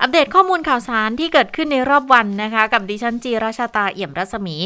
[0.00, 4.56] อัปเดตข้อมูลข่าวสารที่เกิดขึ้นในรอบวันนะคะ กับดิฉันจีราชาตาเอี่ยมรัศมี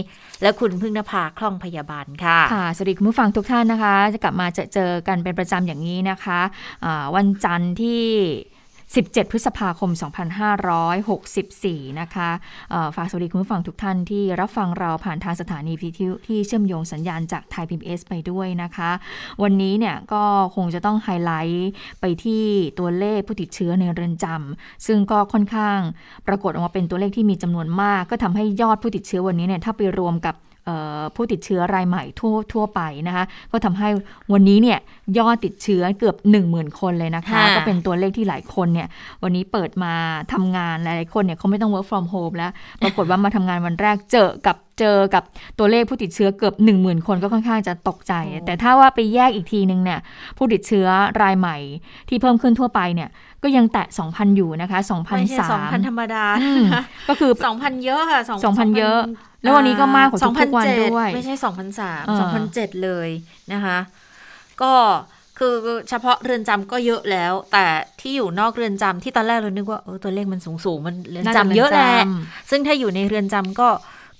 [0.42, 8.02] และคุณพึ่งนภาคล่องพยาบาลค่ะค่ะสวัสดีคุณผู้ฟังทุกท่านนะคะ จะกลับมาเจอเจอกันเป็นประจำอย่างนี้นะคะะวันจันทร์ที่
[8.94, 9.90] 17 พฤษภาคม
[11.14, 12.30] 2564 นะคะ
[12.96, 18.90] ฝากสวัสดีคุณผู้ฟังทุกท่านที่รับฟังเราผ่านทางสถานีพิทยุที่เชื่อมโยงสัญญาณจากไทย PBS ไปด้วยนะคะ
[19.42, 20.22] วันนี้เนี่ยก็
[20.56, 22.44] คงจะต้องไฮไลท์ไปที่
[22.78, 25.78] ตัวเลขผู้ติดเชื้อในเรือนจำซึ่งก็ค่อนข้าง
[26.28, 30.34] ปรากฏออกมาเป็นตัวเลขที่มีจำนวนมาก ก็ทำให้ยอดผู้ติดเชื้อวันนี้เนี่ยถ้าไปรวมกับ
[31.14, 33.88] ผู้ติดเชื้อรายใหม่ทั่วทั่วไปนะคะก็ทำให้
[34.32, 34.78] วันนี้เนี่ย
[35.18, 38.88] ยอดติดเชื้อเกือบ 1 0,000 คนเลยนะคะ ก็เป็นตัวเลขที่หลายคนเนี่ย
[39.22, 39.92] วันนี้เปิดมา
[40.32, 45.22] ทำงานหลายคนเนี่ยเขาไม่ต้อง work from home แล้ว ปรากฏว่ามาทำงานวันแรกเจอกับเจอกับ
[45.58, 48.12] ตัวเลขผู้ติดเชื้อเกือบ 1 0,000 คนก็ค่อนข้างจะตกใจ
[48.46, 50.00] แต่ถ้าว่าไปแยกอีกทีนึงเนี่ย
[50.36, 50.86] ผู้ติดเชื้อ
[51.22, 51.56] รายใหม่
[52.08, 53.08] ที่เพิ่มขึ้นทั่วไปเนี่ย
[53.42, 56.24] ก็ยังแตะ 2,000 อยู่นะคะ2,003ไม่ใช่2,000 ธรรมดา
[57.08, 59.00] ก็คือ 2,000 เยอะค่ะ2,000 เยอะ
[59.45, 63.09] แล้ววันนี้ก็มากกว่าทุกวันด้วยไม่ใช่สองพันสามสองพันเจ็ดเลย
[63.53, 63.78] นะคะ
[64.62, 64.73] ก็
[65.39, 65.55] คือ
[65.89, 67.67] เฉพาะเรือนจำก็เยอะแล้ว แต่
[68.00, 71.92] ที่อยู่นอกเรือนจำที่ตอนแรกเรานึกว่าเออตัวเลขมันสูงสูงมันเรือนจำเยอะแหละ
[72.50, 73.69] ซึ่งถ้าอยู่ในเรือนจำก็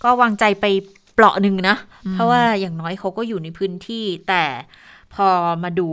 [0.05, 0.67] ก็วางใจไป
[1.15, 1.77] เปราะหนึ่งนะ
[2.13, 4.45] เพราะว่าอย่างน้อยเขาก็อยู่ในพื้นที่ แต่
[5.15, 5.27] พอ
[5.63, 5.89] มาดู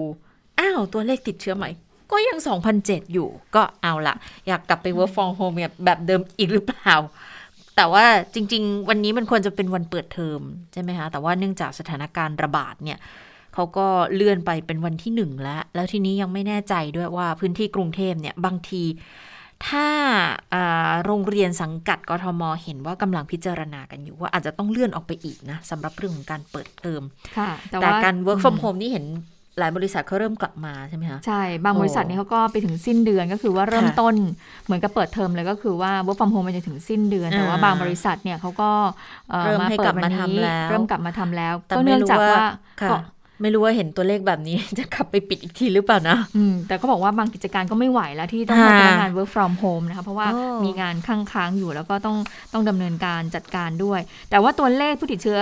[0.59, 1.69] อ้าว ตัวเลขติดเชื้อใหม่
[2.11, 2.37] ก็ยัง
[2.75, 4.15] 2,007 อยู่ ก็เอาละ
[4.47, 6.95] อยากกลับไป work from home แบบเดิมอีกหรือเปล่า
[7.81, 10.41] แต่ว่าจริง ๆ วันนี้มันควรจะเป็นวันเปิดเทอม
[10.73, 12.99] ใช่ไหมคะแต่ว่าเนื่องจากสถานการณ์ระบาดเนี่ย
[13.53, 18.83] เขาก็เลื่อนไปเป็นวันที่หนึ่งแล้ว แล้วทีนี้ยังไม่แน่ใจด้วยว่าพื้นที่กรุงเทพเนี่ยบางที
[19.67, 19.87] ถ้า
[21.05, 27.01] โรงเรียนสังกัดกทมเห็นว่ากำลังพิจารณากันอยู่ว่าอาจจะต้องเลื่อนออกไปอีกนะสำหรับเรื่องของการเปิดเทอม
[27.81, 29.05] แต่การ work from home นี่เห็น
[29.61, 34.15] หลายบริษัทเขาเริ่มกลับมาใช่ไหมคะ ใช่ บางบริษัทนี่เขาก็ไปถึงสิ้นเดือนก็คือว่าเริ่มต้น
[34.65, 38.69] เหมือนกับเปิดเทอมเลยก็คือว่า work from home มันจะถึงสิ้นเดือน แต่ว่าบางบริษัทเนี่ยเขาก็
[39.45, 42.43] เริ่มให้กลับมาทำแล้วเริ่มกลับมาทำแล้ว ก็เนื่องจากว่า
[43.41, 50.27] ไม่รู้ว่าเห็นตัวเลขแบบนี้จะกลับไปปิดอีกทีหรือเปล่านะอืมแต่เขาบอกว่าบางกิจการก็ไม่ไหวแล้วที่ต้องทำงาน work from home นะคะเพราะว่า
[50.63, 52.17] มีงานค้างค้างอยู่แล้วก็ต้อง
[52.53, 55.39] ต้องดำเนินการจัดการด้วย แต่ว่าตัวเลขผู้ติดเชื้อ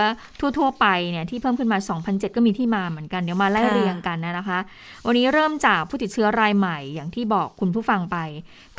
[0.57, 1.77] ทั่ว ๆ ไปเนี่ยที่เพิ่มขึ้นมา
[2.07, 4.59] 2,007 ก็มีที่มาเหมือนกันเดี๋ยวมาไล่เรียงกันนะคะ
[5.05, 8.17] วันนี้เริ่มจากผู้ติดเชื้อรายใหม่อย่างที่บอกคุณผู้ฟังไป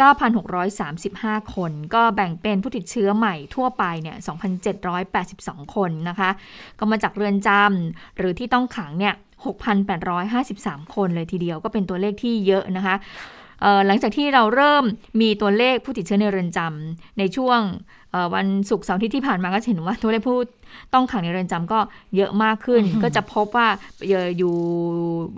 [0.01, 4.17] 9,635 คน ก็แบ่งเป็นผู้ติดเชื้อใหม่ทั่วไปเนี่ย
[4.97, 6.31] 2,782 คนนะคะ
[6.79, 9.15] ก็มาจากเรือนจำหรือที่ต้องขังเนี่ย
[10.25, 12.97] 6,853 คนเลยทีเดียวก็เป็นตัวเลขที่เยอะนะคะ
[13.87, 14.85] หลังจากที่เราเริ่ม
[15.21, 17.61] มีตัวเลขผู้ติดเชื้อในเรือนจำในช่วง
[18.35, 20.39] วันศุกร์เสาร์ที่ที่ผ่านมาก็เห็นว่าตัวเลขผู้
[20.95, 21.81] ต้องขังในเรือนจำก็
[22.17, 23.69] เยอะมากขึ้น ก็จะพบว่า
[24.39, 24.55] อยู่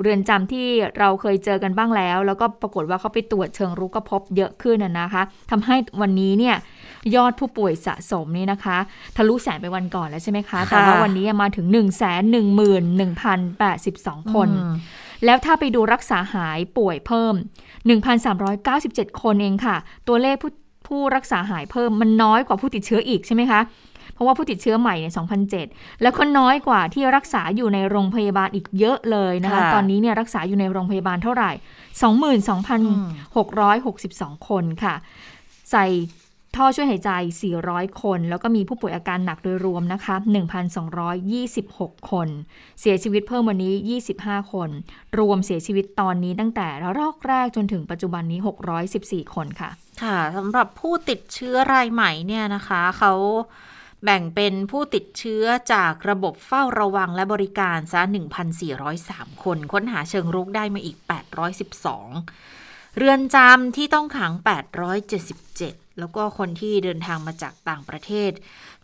[0.00, 0.66] เรือนจำที่
[0.99, 6.56] เราเคยเจอกันบ้างแล้ว แล้วก็ปรากฏว่าเขาไปตรวจเชิงรุกก็พบเยอะขึ้นนะคะทำให้วันนี้เนี่ย
[7.15, 8.78] ยอดผู้ป่วยสะสมนี่นะคะ
[9.16, 12.03] ทะลุแสนไปวันก่อนแล้วใช่ไหมคะ แต่ว่าวันนี้มาถึง 1 1 1
[13.00, 14.49] 1 0 8 2 คน
[15.25, 17.34] แล้วถ้าไปดูรักษาหายป่วยเพิ่ม
[18.28, 19.77] 1,397 คนเองค่ะ
[20.09, 20.50] ตัวเลขผู้
[20.88, 23.60] ผู้รักษาหายเพิ่มมันน้อยกว่าผู้ติดเชื้ออีกใช่ไหมคะ
[24.15, 25.12] เพราะว่าผู้ติดเชื้อใหม่เนี่ย
[25.59, 31.50] 2007 แล้วก็น้อยกว่าที่รักษาอยู่ในโรงพยาบาลอีกเยอะเลยนะคะ ตอนนี้เนี่ยรักษาอยู่ในโรงพยาบาลเท่าไหร่
[34.38, 34.94] 22,662 คนค่ะ
[35.70, 35.87] ใส่
[36.56, 37.10] ท่อช่วยหายใจ
[37.54, 40.14] 400 คน แล้วก็มีผู้ป่วยอาการหนักโดยรวมนะคะ
[41.32, 42.28] 1,226 คน
[42.80, 43.74] เสียชีวิตเพิ่มวันนี้
[44.14, 44.70] 25 คน
[45.18, 48.40] รวมเสียชีวิตตอนนี้ตั้งแต่ระลอกแรกจนถึงปัจจุบันนี้
[48.86, 49.70] 614 คนค่ะ
[50.02, 53.12] ค่ะสำหรับผู้ติดเชื้อรายใหม่เนี่ยนะคะ เขา
[54.05, 58.00] แบ่งเป็นผู้ติดเชื้อจากระบบเฝ้าระวังและบริการซะ
[58.72, 60.96] 1,403 คน ค้นหาเชิงรุกได้มาอีก
[61.76, 68.31] 812 เรือนจำที่ต้องขัง 877 แล้วก็คนที่เดินทางมาจากต่างประเทศ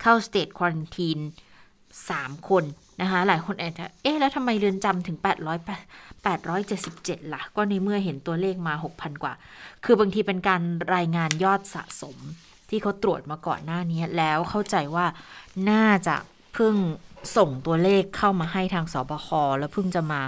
[0.02, 1.18] เข้าสเตทควอนตีน
[1.84, 2.64] 3 คน
[3.00, 9.34] นะคะหลายคนอาจจะเอ๊ะ แล้วทำไมเรือนจำถึง 800 877ล่ะ ก็ในเมื่อเห็นตัวเลขมา 6,000 กว่า
[9.84, 10.62] คือบางทีเป็นการ
[10.94, 12.16] รายงานยอดสะสม
[12.70, 15.06] ที่เขาตรวจมาก่อนหน้านี้ แล้วเข้าใจว่า
[15.70, 16.16] น่าจะ
[16.54, 16.74] เพิ่ง
[17.36, 19.28] ส่งตัวเลขเข้ามาให้ทางสบค
[19.58, 20.22] แล้วเพิ่งจะมา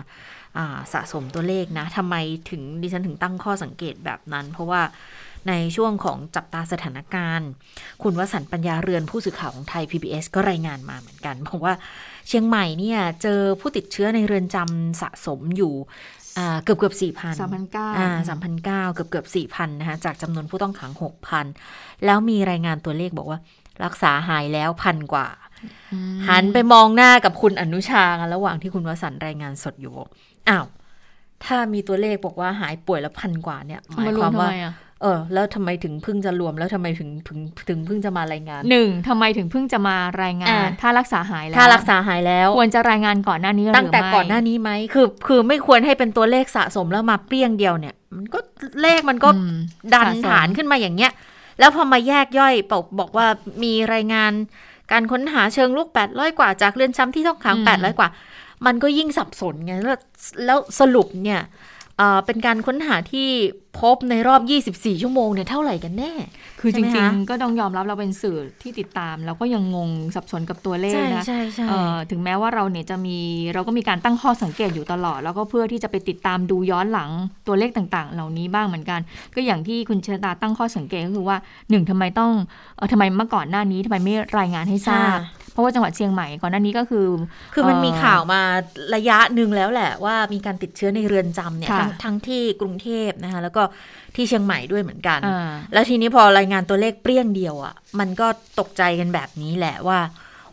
[0.93, 2.17] สะสมตัวเลขนะทำไม
[2.51, 4.83] ถึงดิฉันถึงตั้งข้อสังเกตแบบนั้น เพราะว่า
[5.49, 7.49] ในช่วงของจับตาสถานการณ์
[8.03, 11.75] คุณวสันต์ปัญญาเรือนผู้สื่อข่าวของไทย PBS ก็รายงานมาเหมือนกันบอกว่า
[12.29, 15.75] เชียงใหม่เนี่ยเจอผู้ติดเชื้อในเรือนจำสะสมอยู่
[16.65, 17.89] เกือบเกือบสี่พันสามพันเก้า
[18.29, 21.47] สามพันเก้าเกือบเกือบสี่พันนะคะจากจำนวนผู้ต้องขังหกพัน
[22.05, 23.39] แล้วมีรายงานตัวเลขบอกว่า
[23.85, 25.29] รักษาหายแล้วพันกว่า
[26.29, 28.05] หันไปมองหน้ากับคุณอนุชา
[28.35, 29.95] ระหว่างที่คุณวสันรายงานสดอยู่
[30.49, 30.67] อ้าว
[31.45, 34.51] ถ้ามีตัวเลขบอกว่าหายป่วยแล้วพันกว่าเนี่ยหมายความว่า
[35.03, 37.39] เออ แล้วทำไมถึงเพิ่งจะรวม แล้วทำไมถึงถึง
[37.69, 48.39] ถึงเพิ่งจะมารายงานหนึ่งทำไมถึงเพิ่งจะมารายงาน ถ้ารักษาหายแล้ว ถ้ารักษาหายแล้ว ควรจะรายงานก่อนหน้านี้หรือไม่ตั้งแต่ก่อนหน้านี้ไหมคือ คือไม่ควรให้เป็นตัวเลขสะสมแล้วมาเปรี้ยงเดียวเนี่ย มันก็
[48.83, 49.29] เลขมันก็
[49.95, 51.13] ดันฐานขึ้นมาอย่างเงี้ย
[51.59, 53.27] แล้วพอมาแยกย่อยบอกบอกว่า
[53.63, 54.33] มีรายงาน
[54.93, 58.09] การค้นหาเชิงลุกแปดร้อยกว่าจากเรือนจำที่ต้องขังแปดร้อยกว่า
[58.67, 59.99] มันก็ยิ่งสับสนไงแล้ว
[60.45, 61.41] แล้วสรุปเนี่ย
[62.27, 63.29] เป็นการค้นหาที่
[63.81, 64.41] พบในรอบ
[64.73, 66.13] 24 ชั่วโมงเนี่ยเท่าไหร่กันแน่
[66.61, 71.25] คือจริง ๆ ก็ต้องยอมรับเราเป็นสื่อที่ติดตาม เราก็ยังงงสับสนกับตัวเลขนะ
[72.11, 73.19] ถึงแม้ว่าเราเนี่ยจะมี
[73.55, 77.11] เราก็มีการตั้งข้อสังเกตอยู่ตลอด แล้วก็เพื่อที่จะไปติดตามดูย้อนหลัง
[77.47, 79.01] ตัวเลขต่างๆ เหล่านี้บ้างเหมือนกัน
[79.35, 81.37] ก็อย่างที่คุณเชตาตั้งข้อสังเกตก็คือว่า
[81.71, 82.33] หนึ่งทำไมต้อง
[82.77, 85.19] เออทำไมเมื่อก่อนหน้านี้ทำไมไม่รายงานให้ทราบ
[85.53, 87.07] เพราะว่าจังหวัดเชียงใหม่ก่อนหน้านี้ก็คือ
[87.55, 88.41] คือมันมีข่าวมา
[88.95, 91.71] ระยะหนึ่งแล้วแหละว่ามีการติดเชื้อในเรือนจำเนี่ย
[92.05, 93.63] ทั้งที่กรุงเทพนะคะแล้วก็
[94.17, 95.21] ที่เชียงใหม่ด้วยเหมือนกัน
[95.73, 98.27] แล้วทีนี้พอรายงานตัวเลขเปรี้ยงเดียวอะ่ะ มันก็
[98.61, 99.99] ตกใจกันแบบนี้แหละว่า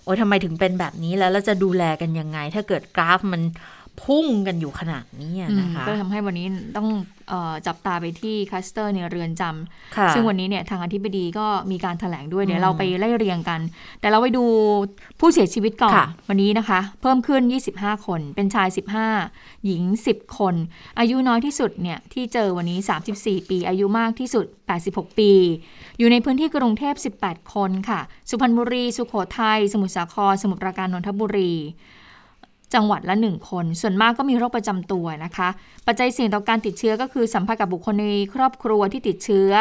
[0.04, 3.42] โอ้ยทำไมถึงเป็นแบบนี้แล้วเราจะดูแลกันยังไง ถ้าเกิดกราฟมัน
[4.04, 6.48] พุ่งกันอยู่ขนาดนี้นะคะก็ทำให้วันนี้
[6.78, 6.88] ต้อง
[7.32, 13.62] ออจับตาไปที่คัสเตอร์ในเรือนจำซึ่งวันนี้เนี่ยทางอธิบดีก็มีการถแถลงด้วยเดี๋ยวเราไปไล่เรียงกัน
[14.00, 14.46] แต่เราไปดู
[15.20, 15.94] ผู้เสียชีวิตก่อน
[16.30, 17.42] วันนี้นะคะ เพิ่มขึ้น
[17.74, 18.68] 25 คน เป็นชาย
[19.18, 20.56] 15 หญิง 10 คน
[21.00, 22.80] อายุน้อยที่สุดเนี่ยที่เจอวันนี้
[23.16, 24.46] 34 ปี อายุมากที่สุด
[24.84, 25.32] 86 ปี
[25.98, 31.54] อยู่ในพื้นที่กรุงเทพ 18 คนค่ะ สุพรรณบุรี สุโขทัยสมุทรสาครสมุทรปราการนนทบุรี
[32.74, 35.50] จังหวัดละหนึ่งคน ส่วนมากก็มีโรคประจำตัวนะคะ
[35.88, 39.52] ปัจจัยเสี่ยงต่อการติดเชื้อก็คือสัมผัสกับบุคคลในครอบครัวที่ติดเชื้อ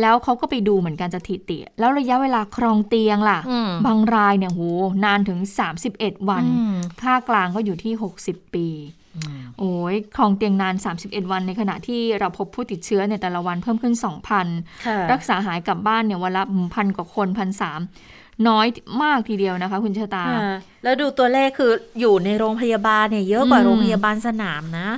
[0.00, 3.38] แล้วเขาก็ไปดูเหมือนกันจะถิติ แล้วระยะเวลาครองเตียงล่ะ
[3.86, 4.62] บางรายเนี่ยโห
[5.04, 5.38] นานถึง
[5.84, 6.44] 31 วัน
[7.02, 7.92] ค่ากลางก็อยู่ที่
[8.24, 8.68] 60 ปี
[9.58, 13.94] โอ้ยครองเตียงนาน 31 วันในขณะที่เราพบผู้ติดเชื้อในแต่ละวันเพิ่มขึ้น
[14.52, 16.42] 2,000 รักษาหายกลับบ้านเนี่ยวันละ
[16.74, 17.80] พันกว่าคนพันสาม
[18.48, 18.66] น้อย
[19.02, 20.24] มากทีเดียวนะคะ คุณชะตา
[20.84, 24.88] แล้วดูตัวเลขคืออยู่ในโรงพยาบาลเนี่ยเยอะกว่าโรงพยาบาลสนามนะ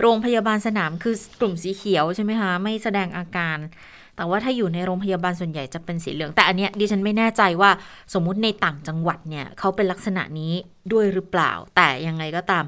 [0.00, 3.58] โรงพยาบาลสนามคือกลุ่มสีเขียวใช่ไหมคะ ไม่แสดงอาการ
[4.16, 7.70] แต่ว่าถ้าอยู่ในโรงพยาบาลส่วนใหญ่จะเป็นสีเหลือง แต่อันเนี้ยดิฉันไม่แน่ใจว่า
[8.14, 10.52] สมมุติในต่างจังหวัดเนี่ยเขาเป็นลักษณะนี้
[10.92, 12.64] ด้วยหรือเปล่า แต่ยังไงก็ตาม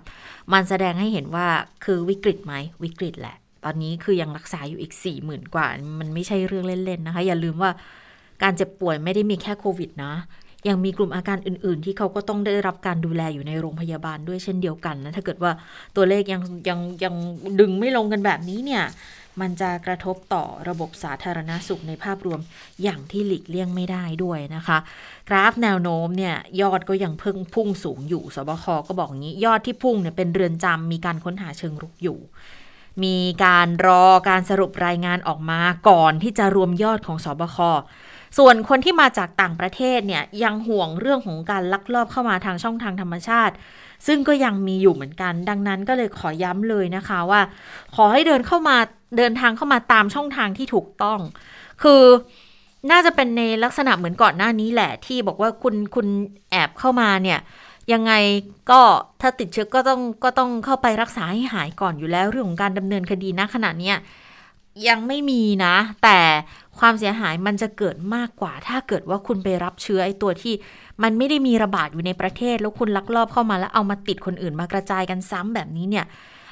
[0.52, 1.46] มันแสดงให้เห็นว่า
[1.84, 2.54] คือวิกฤตไหม
[2.84, 5.66] วิกฤตแหละ ตอนนี้คือยังรักษาอยู่อีกสี่หมื่นกว่า
[6.00, 7.70] มันไม่ใช่เรื่องเล่นๆนะคะ อย่าลืมว่า
[8.44, 10.14] การเจ็บป่วยไม่ได้มีแค่โควิดนะ
[10.68, 15.52] ยังมีกลุ่มอาการอื่น ๆ ที่เขาก็ต้องได้รับการดูแลอยู่ในโรงพยาบาลด้วยเช่นเดียวกันนะ ถ้าเกิดว่า
[15.96, 17.14] ตัวเลขยังยังยัง
[17.60, 18.84] ดึงไม่ลงกันแบบนี้เนี่ย
[19.40, 22.40] มันจะกระทบต่อระบบสาธารณาสุขในภาพรวม
[22.82, 24.78] อย่างที่หลีกเลี่ยงไม่ได้ด้วยนะคะ
[25.28, 32.18] กราฟแนวโน้มเนี่ยยอดก็ยังเพิ่งพุ่งสูงอยู่ สบคก็บอกงี้ ยอดที่พุ่งเนี่ยเป็นเรือนจำมีการค้นหาเชิงรุกอยู่
[33.02, 37.58] มีการรอการสรุปรายงานออกมาก่อนที่จะรวมยอดของสบค
[38.38, 43.54] ส่วนคนที่มาจากต่างประเทศเนี่ยยังห่วงเรื่องของการลักลอบเข้ามาทางช่องทางธรรมชาติ
[44.06, 47.40] ซึ่งก็ยังมีอยู่เหมือนกัน ดังนั้นก็เลยขอย้ำเลยนะคะว่า
[47.94, 48.76] ขอให้เดินเข้ามา
[49.18, 51.18] เดินทางเข้ามาตามช่องทางที่ถูกต้อง
[51.82, 52.02] คือ
[52.90, 56.06] น่าจะเป็นในลักษณะเหมือนก่อนหน้านี้แหละที่บอกว่าคุณคุณ
[56.50, 57.38] แอบเข้ามาเนี่ย
[57.92, 58.12] ยังไง
[58.70, 58.80] ก็
[59.20, 63.96] ถ้าติดเชื้อก็ต้องก็ต้องเข้าไปรักษาให้หายก่อนอยู่แล้วเรื่องของการดำเนินคดีณขณะเนี้ย
[64.88, 66.18] ยังไม่มีนะ แต่
[66.78, 70.54] ความเสียหายมันจะเกิดมากกว่า ถ้าเกิดว่าคุณไปรับเชื้อไอ้ตัวที่
[71.02, 76.04] มันไม่ได้มีระบาดอยู่ในประเทศ แล้วคุณลักลอบเข้ามาแล้วเอามาติดคนอื่นมากระจายกันซ้ำแบบนี้เนี่ย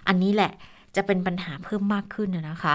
[0.08, 0.52] อันนี้แหละ
[0.96, 2.74] จะเป็นปัญหาเพิ่มมากขึ้นนะคะ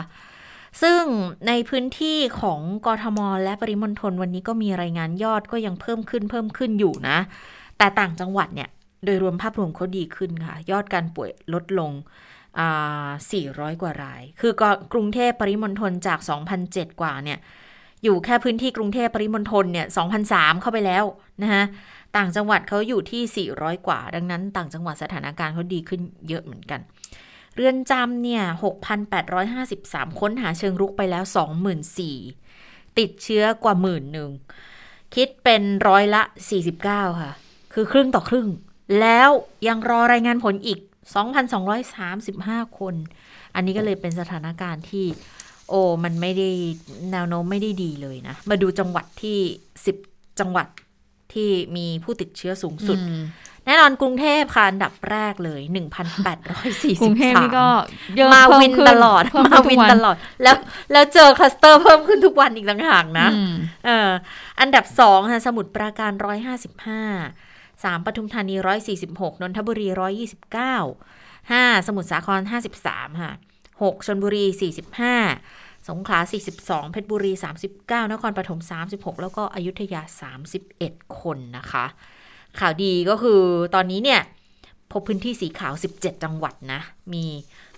[0.81, 1.01] ซึ่ง
[1.47, 7.17] ในพื้นที่ของกรทมและปริมณฑลวันนี้ก็มีรายงานยอดก็ยังเพิ่มขึ้นเพิ่มขึ้นอยู่นะ
[7.77, 8.69] แต่ต่างจังหวัดเนี่ย
[9.05, 11.91] โดยรวมภาพรวมเขาดีขึ้นค่ะ ยอดการป่วยลดลง
[12.62, 16.19] 400 กว่าราย คือก,กรุงเทพปริมณฑลจาก
[16.60, 17.39] 2,007 กว่าเนี่ย
[18.03, 19.88] อยู่แค่พื้นที่กรุงเทพปริมณฑลเนี่ย
[20.24, 21.03] 2,003 เข้าไปแล้ว
[21.41, 21.63] นะคะ
[22.17, 26.79] ต่างจังหวัดเขาอยู่ที่ 400 กว่า ดังนั้น ต่างจังหวัดสถานการณ์เขาดีขึ้นเยอะเหมือนกัน
[27.55, 28.43] เรือนจำเนี่ย
[29.31, 31.24] 6,853 ค้นหาเชิงรุกไปแล้ว
[32.15, 34.29] 24,000ติดเชื้อกว่าหมื่นหนึ่ง
[35.15, 36.22] คิดเป็นร้อยละ
[36.72, 37.31] 49 ค่ะ
[37.79, 38.48] คือครึ่งต่อครึ่ง
[39.00, 39.29] แล้ว
[39.67, 40.79] ยังรอรายงานผลอีก
[42.00, 42.96] 2,235 คน
[43.55, 45.05] อันนี้ก็เลยเป็นสถานการณ์ที่
[45.69, 46.50] โอ้มันไม่ได้
[47.12, 49.38] แนวโน้มไม่ได้ดีเลยนะ มาดูจังหวัดที่
[49.86, 49.96] สิบ
[50.39, 50.67] จังหวัด
[51.34, 52.98] ที่มีผู้ติดเชื้อสูงสุด
[53.65, 55.62] แน่นอนกรุงเทพค่ะอันดับแรกเลย
[56.31, 57.67] 1,843กรุงเทพนี่ก็
[58.15, 60.55] เยอะมาเพิ่วินขึ้ตลอดเพิ่มาขึ้วินทุกตลอด แล้ว
[60.91, 63.53] แล้วเจอคลัสเตอร์เพิ่มขึ้นทุกวันอีกต่างหากนะอืม
[63.86, 64.10] เออ
[64.60, 67.47] อันดับสองค่ะสมุทรปราการ 155
[67.84, 68.55] 3ปทุมธานี
[69.00, 69.88] 146 นนทบุรี
[70.86, 72.41] 129 5 สมุทรสาคร
[72.81, 73.34] 53 ค่ะ
[73.72, 74.46] 6ชนบุรี
[75.17, 76.19] 45 สงขลา
[76.55, 77.31] 42 เพชรบุรี
[77.74, 78.60] 39 นครปฐม
[78.91, 80.01] 36 แล้วก็อยุธยา
[80.60, 81.86] 31 คนนะคะ
[82.60, 83.41] ข่าวดีก็คือ
[83.75, 84.22] ตอนนี้เนี่ย
[84.91, 86.81] พบพื้นที่สีขาว 17 จังหวัดนะ
[87.13, 87.25] มี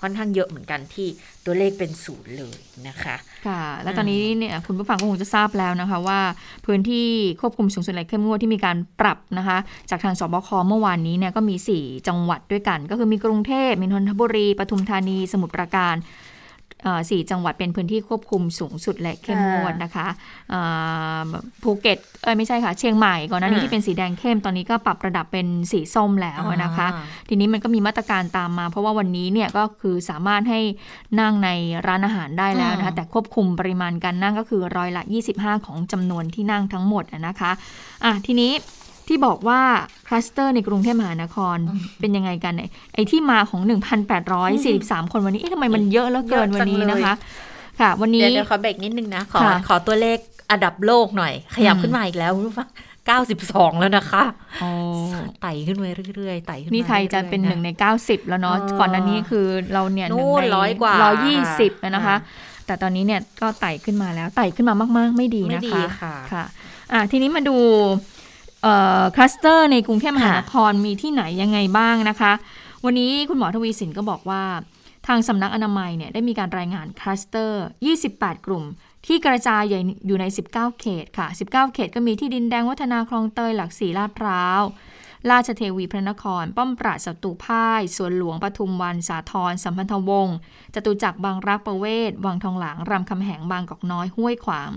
[0.01, 1.07] ค่อนข้างเยอะเหมือนกันที่
[1.45, 3.15] ตัวเลขเป็นศูนย์เลยนะคะ
[3.47, 6.19] ค่ะและตอนนี้เนี่ยคุณผู้ฟังก็คงจะทราบแล้วนะคะ ว่า
[6.65, 7.07] พื้นที่
[7.41, 9.57] ควบคุมสูงสุดและเข้มงวดที่มีการปรับนะคะ
[9.89, 16.28] จากทางสบคเมื่อวานนี้เนี่ยก็มี 4 จังหวัดด้วยกัน ก็คือมีกรุงเทพมีนนทบุรีปทุมธานีสมุทรปราการเอ่อ
[17.09, 20.07] สี่จังหวัดเป็นพื้นที่ควบคุมสูงสุดและเข้มงวดนะคะ
[20.49, 20.61] เอ่
[21.25, 21.27] อ
[21.63, 30.59] ภูเก็ตเอ้ยไม่ใช่ค่ะ เชียงใหม่ก่อนหน้านี้อ่าที่เป็นสีแดงเข้มตอนนี้ก็ปรับระดับเป็นสีส้มแล้วนะคะอ่าทีนี้มันก็มีมาตรการตามมา เพราะว่าวันนี้เนี่ยก็คือสามารถให้
[31.19, 31.49] นั่งใน
[31.87, 35.03] ร้านอาหารได้แล้วนะคะอืมแต่ควบคุมปริมาณการนั่งก็คือร้อยละ
[35.35, 37.51] 25 ของจำนวนที่นั่งทั้งหมดอะนะคะ
[38.03, 38.51] อะทีนี้
[39.09, 39.61] ที่บอกว่า
[40.07, 41.57] คลัสเตอร์ในกรุงเทพมหานคร
[41.99, 43.61] เป็นยังไงกันเนี่ยไอ้ที่มาของ
[44.37, 47.13] 1,843 คนวันนี้เอ๊ะทำไมมันเยอะแล้วเกินเยอะวัจันงนี้เลยนะคะ
[47.79, 50.17] ค่ะ วันนี้เดี๋ยวเดี๋ยวขอเบรกนิดนึงนะ ขอค่ะขอตัวเลข
[50.51, 52.69] อันดับโลกหน่อย ขยับอืมขึ้นมาอีกแล้วคุณผู้ฟัง
[53.25, 54.23] 92 แล้วนะคะ
[54.61, 54.69] โอ้
[55.41, 55.85] ไต่ขึ้นไป
[56.15, 62.17] เรื่อยๆไต่ขึ้นมานี่ไทยจะเป็นหนึ่งใน 90 แล้วเนาะเออก่อนหน้านี้คือเราเนี่ยนู่นหงในร้อยกว่าร้อยยี่สิบนะคะค่ะ
[62.65, 66.43] แต่ตอนนี้เนี่ยก็ไต่ขึ้นมาแล้วไต่ขึ้นมามาก ๆ ไม่ดีไม่นะดีคะค่ะค่ะ
[66.93, 68.18] อะทีนี้มาดูเอ่อ
[69.15, 72.33] คลัสเตอร์ในกรุงเทพมหานครมีที่ไหนยังไงบ้างนะคะ
[72.85, 74.43] วันนี้คุณหมอทวีศิลป์ก็บอกว่า
[75.07, 77.63] ทางสำนักอนามัยเนี่ยได้มีการรายงานคลัสเตอร์
[78.05, 78.63] 28 กลุ่ม
[79.05, 79.61] ที่กระจาย
[80.07, 84.61] อยู่ใน 19 เขตค่ะ 19 เขตก็มีที่ดินแดงวัฒนาคลองเตยหลักสี่ลาดพร้าว
[85.31, 90.37] ราชเทวีพระนคร ป้อมปราบศัตรูพ่ายสวนหลวงปทุมวัน สาทรสัมพันธวงศ์
[90.73, 94.71] จตุจักรบางรักประเวศวังทองหลางรามคำแหงบางกอกน้อยห้วยขวาง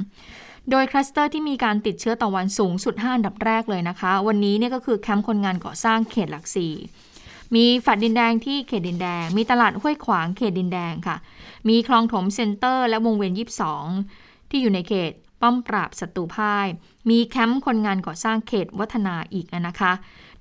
[0.70, 6.74] โดยคลัสเตอร์ที่มีการติดเชื้อต่อวันสูงสุด 5 อันดับแรกเลยนะคะ วันนี้เนี่ยก็คือแคมป์คนงานก่อสร้างเขตหลักสี่
[7.54, 11.16] มีแฟลตดินแดงที่เขตดินแดง มีตลาดห้วยขวางเขตดินแดงค่ะ
[11.68, 13.32] มีคลองถมเซ็นเตอร์และวงเวียน
[13.90, 16.66] 22 ที่อยู่ในเขตป้อมปราบศัตรูพ่าย
[17.10, 19.92] มีแคมป์คนงานก่อสร้างเขตวัฒนาอีกนะคะ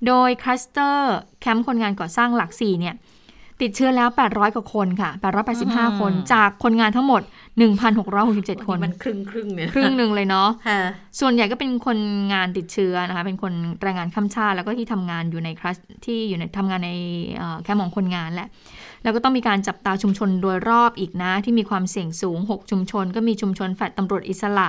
[0.06, 2.94] โดยคลัสเตอร์แคมป์คนงานก่อสร้างหลักสี่เนี่ย
[3.62, 5.10] ติดเชื้อแล้ว 800 กว่าคนค่ะ
[5.56, 7.22] 885 คน จากคนงานทั้งหมด
[7.94, 10.80] 1,667 คน มันครึ่งครึ่งๆเนี่ย ครึ่งหนึ่งเลยเนาะค่ะ
[11.20, 11.98] ส่วนใหญ่ก็เป็นคน
[12.32, 13.52] งานติดเชื้อนะคะ เป็นคน
[13.82, 16.92] แรงงานข้ามชาติ แล้วก็ที่ทำงานอยู่ในคลัสที่อยู่ในทำงานใน
[17.36, 18.48] เอ่อแคมป์ของคนงานแหละ
[19.02, 24.68] แล้วก็ต้องมีการจับตาชุมชนโดยรอบอีกนะ ที่มีความเสี่ยงสูง 6 ชุมชน ก็มีชุมชนแฟลตตำรวจอิสระ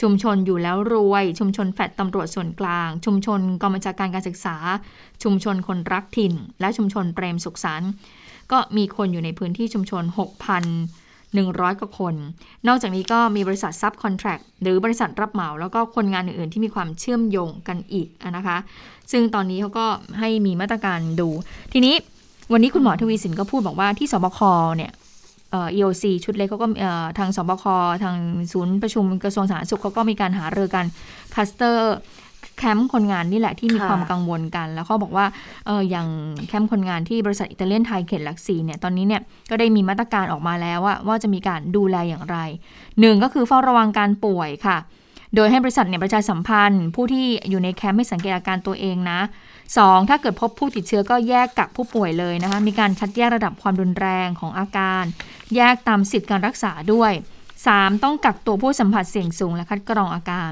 [0.00, 4.56] ชุมชนอยู่แล้วรวย ชุมชนแฟดตำรวจส่วนกลาง ชุมชนกองบัญชาการการศึกษา
[5.22, 7.90] ชุมชนคนรักถิ่น และชุมชนเปรมสุขสันต์
[8.52, 10.02] ก็มีคนอยู่ในพื้นที่ชุมชน
[10.72, 12.14] 6,100 กว่าคน
[12.68, 18.56] นอกจากนี้ก็มีบริษัทซับคอนแทรคหรือบริษัทรับเหมา แล้วก็คนงานอื่นๆ ที่มีความเชื่อมโยงกันอีกนะคะ
[19.12, 19.86] ซึ่งตอนนี้เขาก็
[20.18, 21.28] ให้มีมาตรการดู
[21.72, 21.94] ทีนี้
[22.52, 24.40] วันนี้คุณหมอทวีสินก็พูดบอกว่าที่สบค
[24.76, 24.92] เนี่ย
[25.50, 26.66] เอ่อ EOC ชุดเล็กเขาก็
[27.18, 27.64] ทางศบค
[28.04, 28.16] ทาง
[28.52, 30.84] ศูนย์ประชุมกระทรวงสาธารณสุขเขาก็มีการหารือกัน
[31.34, 31.94] คลัสเตอร์
[32.62, 35.26] แคมป์คนงานนี่แหละที่มีค่ะความกังวลกัน แล้วเขาบอกว่า
[35.66, 36.06] เอออย่าง
[36.48, 42.36] แคมป์คนงานที่บริษัทอิตาเลียนไทยเขตหลักสี่เนี่ยตอนนี้เนี่ยก็ได้มีมาตรการออกมาแล้วว่าว่าจะมีการดูแลอย่างไร
[43.00, 44.78] หนึ่งก็คือเฝ้าระวังการป่วยค่ะ
[45.36, 49.20] โดยให้บริษัทเนี่ยประชาสัมพันธ์ ผู้ที่อยู่ในแคมป์ให้สังเกตอาการตัวเองนะ
[49.66, 50.08] 2.
[50.08, 55.04] ถ้าเกิดพบผู้ติดเชื้อก็แยกกักผู้ป่วยเลยนะคะมีการคัดแยกระดับความรุนแรงของอาการ
[55.56, 57.12] แยกตามสิทธิการรักษาด้วย
[57.58, 58.02] 3.
[58.04, 60.50] ต้องกักตัวผู้สัมผัสเสี่ยงสูงและคัดกรองอาการ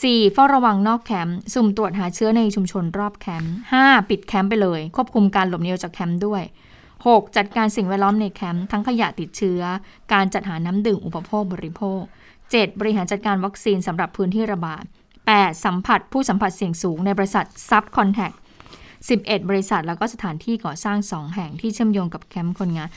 [0.00, 0.32] 4.
[0.32, 4.08] เฝ้าระวังนอกแคมป์สุ่มตรวจหาเชื้อในชุมชนรอบแคมป์ 5.
[4.08, 6.42] ปิดแคมป์ไปเลย ควบคุมการหลบหนีออกจากแคมป์ด้วย
[6.90, 7.36] 6.
[7.36, 9.60] จัดการสิ่งแวดล้อมในแคมป์ทั้งขยะติดเชื้อ
[10.12, 12.02] การจัดหาน้ำดื่มอุปโภคบริโภค
[12.42, 12.80] 7.
[12.80, 14.84] บริหารจัดการวัคซีนสำหรับพื้นที่ระบาด
[15.24, 15.64] 8.
[15.64, 18.32] สัมผัสผู้สัมผัสเสี่ยงสูงในบริษัท subcontract
[19.10, 22.88] 11 บริษัทแล้วก็สถานที่ก่อสร้าง 2 แห่งที่เชื่อมโยงกับแคมป์คนงาน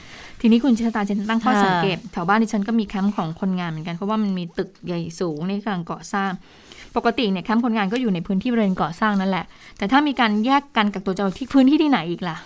[0.41, 6.31] ทีนี้คุณชะตาจะตั้งข้อค่ะสังเกตแถวบ้านดิฉันก็มีแคมป์ของคนงานเหมือนกันเพราะว่ามันมีตึกใหญ่สูงในกำลังก่อสร้าง
[6.97, 9.45] ปกติเนี่ยแคมป์คนงานก็อยู่ในพื้นที่บริเวณก่อสร้างนั่นแหละ
[9.77, 12.37] แต่ถ้ามีการแยกกันกักตัวจะเอาที่พื้นที่ที่ไหนอีกล่ะ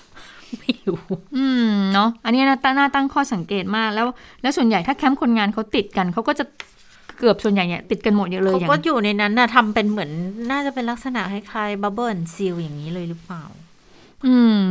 [0.60, 1.02] ไม่รู้
[1.38, 4.08] อืมเนาะอันนี้น่าน่าตั้งข้อสังเกตมากแล้ว
[4.42, 6.46] แล้วส่วนใหญ่ถ้าแคมป์คนงานเขาติดกันเขาก็จะ
[7.18, 10.10] เกือบส่วนใหญ่เนี่ยติดกันหมดเยอะเลยเขาอย่างก็อยู่ในนั้นน่ะทำเป็นเหมือน
[10.52, 13.44] น่าจะเป็นลักษณะคล้ายๆ bubble seal อย่างนี้เลยหรือเปล่า
[14.26, 14.66] อืม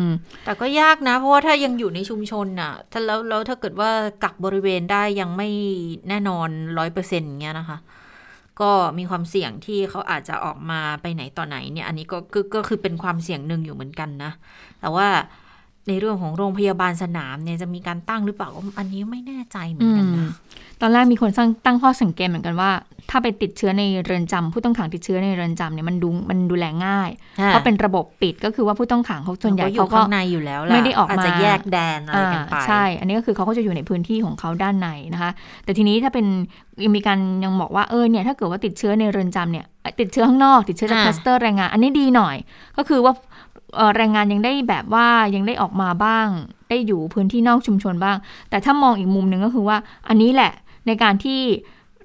[0.44, 3.90] แต่ก็ยากนะ เพราะว่าถ้ายังอยู่ในชุมชนน่ะถ้าแล้วแล้วถ้าเกิดว่า
[4.24, 5.48] กักบริเวณได้ยังไม่
[6.08, 7.78] แน่นอนร้อยเปอร์เซ็นต์เงี้ยนะคะ
[8.60, 14.32] ก็มีความเสี่ยงที่เขาอาจจะออกมาไปไหนต่อไหนเนี่ย อันนี้ก็ก็ก็คือเป็นความเสี่ยงหนึ่งอยู่เหมือนกันนะ
[14.80, 15.08] แต่ว่า
[15.88, 20.32] ในเรื่องของโรงพยาบาลสนามเนี่ยจะมีการตั้งหรือเปล่า อันนี้ไม่แน่ใจเหมือนกันนะ
[20.80, 22.70] ตอนแรกมีคนสร้างตั้งข้อสังเกตเหมือนกันว่า
[23.10, 27.10] ถ้าไปติดเชื้อในเรือนจำผู้ต้องขังติดเชื้อในเรือนจำเนี่ยมันดูมันดูแลง่าย
[27.46, 35.30] เพราะเป็นระบบปิดก็คือว่าผู้ต้องขังเขาส่วนใหญ่อยู่เขาก็ข้างในอยู่แล้วแหละไม่ได้ออกมาอาจจะแยกแดนอะไรกันไปอ่าใช่ อันนี้ก็คือเขาก็จะอยู่ในพื้นที่ของเขาด้านในนะคะ
[35.64, 36.26] แต่ทีนี้ถ้าเป็น
[36.84, 39.66] ยังมีการยังบอกว่าเออเนี่ยถ้าเกิดว่าติดเชื้อในเรือนจำเนี่ย
[40.00, 42.36] ติดเชื้อข้างนอก ติดเชื้อจากอ่าคลัสเตอร์แรงงาน อันนี้ดีหน่อย
[42.76, 43.12] ก็คือว่า
[43.76, 46.28] เอ่อแรงงานยังได้แบบว่ายังได้ออกมาบ้าง
[46.70, 48.16] ได้อยู่พื้นที่นอกชุมชนบ้าง
[48.50, 49.76] แต่ถ้ามองอีกมุมหนึ่งก็คือว่า
[50.08, 50.52] อันนี้แหละ
[50.88, 51.40] ในการที่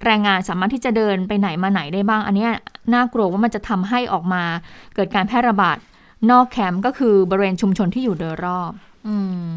[0.06, 2.52] แรงงานสามารถที่จะเดินไปไหนมาไหนได้บ้าง อันเนี้ย
[2.94, 4.44] น่ากลัวว่ามันจะทำให้ออกมา
[4.96, 5.78] เกิดการแพร่ระบาด
[6.32, 8.72] นอกแคมป์ก็คือบริเวณชุมชนที่อยู่โดยรอบ
[9.08, 9.16] อื
[9.48, 9.52] ม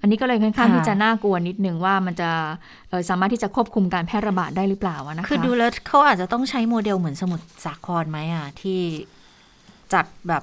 [0.00, 2.30] อันนี้ก็เลยค่อนข้างค่ะที่จะน่ากลัวนิดนึงว่ามันจะ
[2.88, 8.80] เอ่อสามารถที่จะควบคุมการแพร่ระบาดได้หรือเปล่าอะนะคะคือดูแล้วเขาอาจจะต้องใช้โมเดลเหมือนสมุทรสาครไหมอะ ที่
[9.92, 10.42] จัดแบบ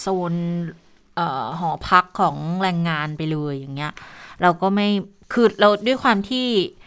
[0.00, 0.32] โซน
[1.16, 3.92] เอ่อหอพักของแรงงานไปเลยอย่างเงี้ย
[4.42, 4.88] เราก็ไม่
[5.32, 6.85] คือเราด้วยความที่อ่า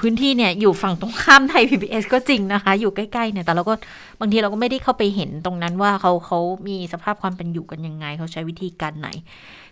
[0.00, 3.74] พื้นที่เนี่ยอยู่ฝั่งตรงข้ามไทย PBS ก็จริงนะคะ อยู่ใกล้ๆเนี่ยแต่เราก็
[4.20, 9.08] บางทีเราก็ไม่ได้เข้าไปเห็นตรงนั้นว่าเขาเขามีสภาพความเป็นอยู่กันยังไง เขาใช้วิธีการไหน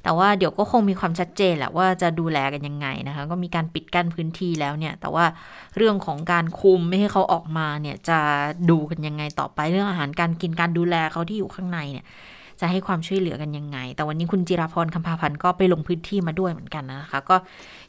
[0.02, 5.24] แต่ว่าเดี๋ยวก็คงมีความชัดเจนแหละว่าจะดูแลกันยังไงนะคะ ก็มีการปิดกั้นพื้นที่แล้วเนี่ย แต่ว่า
[5.76, 8.18] เรื่องของการคุมไม่ให้เขาออกมาเนี่ยจะ
[8.70, 12.06] ดูกันยังไงต่อไปเรื่องอาหารการกินการดูแลเขาที่อยู่ข้างในเนี่ย
[12.64, 17.37] จะให้ความช่วยเหลือกันยังไง แต่วันนี้คุณจิราพรคำพาพันธ์ก็ไปลงพื้นที่มาด้วยเหมือนกันนะคะ ก็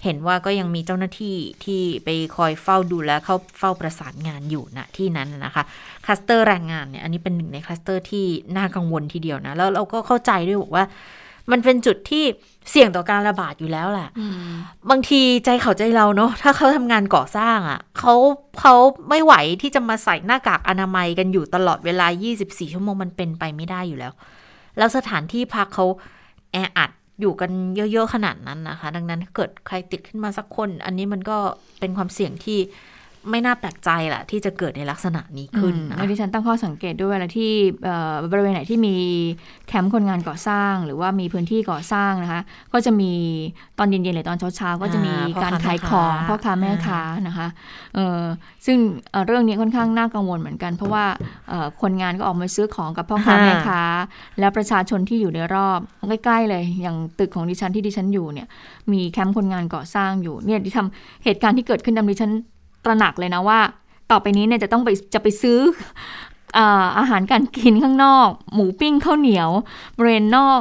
[0.03, 5.63] เห็นว่าก็ยังมีเจ้าหน้าที่ที่ไปคอยเฝ้าดูแลเข้าเฝ้าประสานงานอยู่ณที่นั้นนะคะ
[6.05, 8.25] คลัสเตอร์แรงงานเนี่ยอันนี้เป็นหนึ่งในคลัสเตอร์ที่
[8.57, 10.85] น่ากังวลทีเดียวนะแล้วเราก็เข้าใจด้วยบอกว่า
[11.51, 12.23] มันเป็นจุดที่
[12.71, 14.09] เสี่ยงต่อการระบาดอยู่แล้วแหละ
[14.89, 18.13] บางทีใจเขาใจเราเนาะถ้าเขาทำงานก่อสร้างอะ่ะเขา
[18.59, 18.75] เขา
[19.09, 22.07] ไม่ไหวที่จะมาใส่หน้ากากอนามัยกันอยู่ตลอดเวลา
[22.39, 24.13] 24 ชั่วโมงมันเป็นไปไม่ได้อยู่แล้ว
[24.77, 25.85] แล้วสถานที่พักเขา
[26.51, 31.37] แออัดอยู่กันเยอะ ๆ ขนาดนั้นนะคะ ดังนั้นเกิดใครติดขึ้นมาสักคน อันนี้มันก็
[31.79, 32.59] เป็นความเสี่ยงที่
[33.29, 37.51] ไม่น่าแปลกใจแหละที่จะเกิดในลักษณะนี้ขึ้นอืมนะแล้วดิฉันตั้งข้อสังเกตด้วยเวลาที่
[37.83, 38.95] เอ่อบริเวณไหนที่มี
[39.67, 42.41] แคมป์คนงานก่อสร้าง หรือว่ามีพื้นที่ก่อสร้างนะคะ
[42.73, 43.11] ก็จะมี
[43.79, 47.47] ตอนเย็นๆหรือตอนเช้าๆก็จะมีการขายของพ่อค้าแม่ค้านะคะ
[47.95, 48.21] เออ
[48.65, 48.77] ซึ่ง
[49.11, 51.05] เอ่อเรื่องนี้ค่อนข้างน่ากังวลเหมือนกัน เพราะว่า
[51.49, 53.81] เอ่อคนงานก็ออกมาซื้อของกับพ่อค้าแม่ค้า
[54.39, 55.79] แล้วประชาชนที่อยู่ในรอบ
[56.25, 58.47] ใกล้ๆเลย อย่างตึกของดิฉันที่ดิฉันอยู่เนี่ย
[58.91, 62.31] มีแคมป์คนงานก่อสร้างอยู่เนี่ยดิทำเหตุการณ์ที่เกิดขึ้นดำดิฉัน
[62.85, 63.59] ตระหนักเลยนะว่า
[64.11, 65.59] ต่อไปนี้เนี่ยจะต้องไปจะไปซื้อ
[66.57, 69.49] อ่าอาหารการกินข้างนอก หมูปิ้งข้าวเหนียว
[69.97, 70.59] บริเวณนอก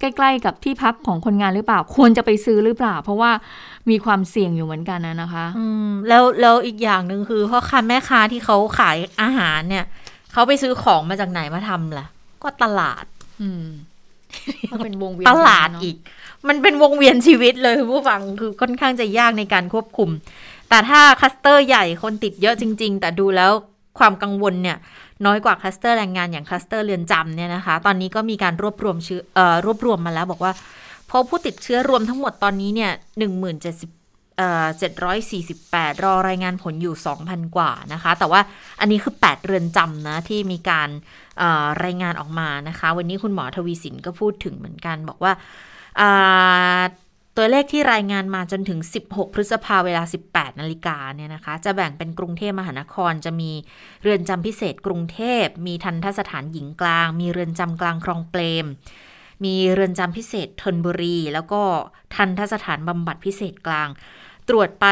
[0.00, 3.30] ใกล้ ๆ กับที่พักของคนงานหรือเปล่า ควรจะไปซื้อหรือเปล่า เพราะว่า
[3.90, 9.84] มีความเสี่ยงอยู่เหมือนกันนะนะคะ อืมแล้วแล้วอีกอย่างหนึ่งคือพ่อค้าแม่ค้าที่เขาขายอาหารเนี่ย
[10.32, 12.06] เขาไปซื้อของมาจากไหนมาทำล่ะ
[12.42, 13.04] ก็ตลาด
[13.42, 13.66] อืม
[14.70, 15.96] ก็เป็นวงเวียนตลาดเนะอีก
[16.48, 20.10] มันเป็นวงเวียนชีวิตเลยคุณผู้ฟังคือค่อนข้างจะยากในการควบคุม
[20.68, 23.50] แต่ถ้าคลัสเตอร์ใหญ่คนติดเยอะจริง ๆ แต่ดูแล้ว
[23.98, 24.76] ความกังวลเนี่ย
[25.26, 30.52] น้อยกว่าคลัสเตอร์แรงงานอย่างคลัสเตอร์เรือนจำเนี่ยนะคะ ตอนนี้ก็มีการรวบรวมชื่อเอ่อรวบรวมมาแล้วบอกว่า
[31.10, 33.90] พบผู้ติดเชื้อรวมทั้งหมดตอนนี้เนี่ยหนึ่งหมื่นเจ็ดสิบ
[34.38, 34.66] เอ่อ
[35.34, 38.40] 748รอรอรายงานผลอยู่2,000กว่านะคะ แต่ว่า
[38.80, 40.88] อันนี้คือ8เรือนจำนะที่มีการ
[41.38, 45.32] เอ่อรายงานออกมานะคะ วันนี้คุณหมอทวีสินก็พูดถึงเหมือนกันบอกว่า
[46.00, 46.80] อ่า
[47.38, 53.50] ตัวเลขที่รายงานมาจนถึง 16 พฤษภาเวลา 18 นาฬิกาเนี่ยนะคะ จะแบ่งเป็นกรุงเทพมหานคร จะมี
[54.02, 58.66] เรือนจำพิเศษกรุงเทพ มีทันทสถานหญิงกลาง มีเรือนจำกลางคลองเปรม
[59.44, 61.62] มีเรือนจำพิเศษธนบุรี แล้วก็
[62.14, 63.88] ทันทสถานบำบัดพิเศษกลาง
[64.48, 64.86] ตรวจไป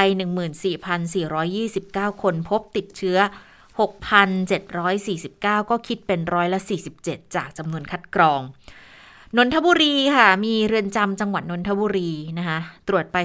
[1.30, 3.18] 14,429 คนพบติดเชื้อ
[3.78, 6.60] 6,749 ก็คิดเป็นร้อยละ
[6.96, 8.40] 47 จากจำนวนคัดกรอง
[9.38, 13.16] นนทบุรีค่ะ มีเรือนจำจังหวัดนนทบุรีนะคะ ตรวจไป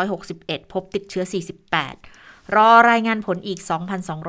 [0.00, 1.24] 2,661 พบติดเชื้อ
[1.90, 3.58] 48 รอรายงานผลอีก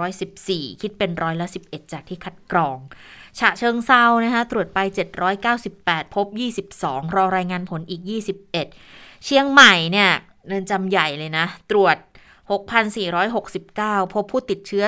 [0.05, 2.77] 2,214 คิดเป็นร้อยละ 11 จากที่คัดกรอง
[3.39, 4.79] ฉะเชิงเซานะคะ ตรวจไป
[5.47, 6.27] 798 พบ
[6.71, 8.01] 22 รอรายงานผลอีก
[8.63, 10.11] 21 เชียงใหม่เนี่ย
[10.47, 11.97] เรือนจำใหญ่เลยนะ ตรวจ
[12.89, 14.83] 6,469 พบผู้ติดเชื้อ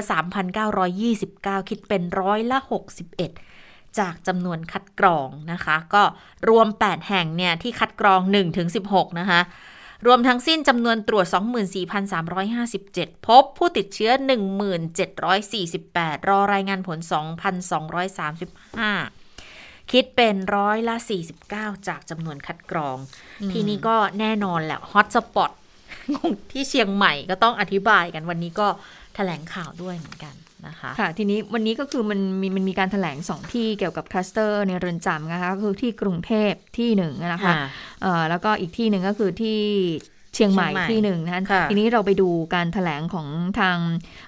[0.81, 3.56] 3,929 คิดเป็นร้อยละ 61
[3.99, 6.03] จากจำนวนคัดกรองนะคะ ก็
[6.49, 8.21] รวม 8 แห่งเนี่ยที่คัดกรอง
[8.69, 9.41] 1-16 นะคะ
[10.07, 11.25] รวมทั้งสิ้นจำนวนตรวจ
[12.47, 14.11] 24,357 พบผู้ติดเชื้อ
[15.39, 16.99] 1748 รอรายงานผล
[19.05, 20.95] 2,235 คิดเป็นร้อยละ
[21.41, 22.97] 49 จากจำนวนคัดกรอง
[23.51, 25.51] ทีนี้ก็แน่นอนแหละฮอตสปอต
[26.51, 28.67] ที่เชียงใหม่ก็ต้องอธิบายกันวันนี้ก็
[29.15, 30.35] แถลงข่าวด้วยเหมือนกัน
[30.67, 37.53] นะคะค่ะทีนี้วันนี้ก็คือมันมีมันมีการถแถลงสองที่เกี่ยวกับคลัสเตอร์ในเรือนจำนะคะก็คือที่กรุงเทพที่หนึ่งนะคะ
[38.29, 39.59] แล้วก็อีกที่หนึ่งก็คือที่
[40.35, 43.27] เชียงใหม่ที่หนึ่งนะะทีนี้เราไปดูการถแถลงของ
[43.59, 43.77] ทาง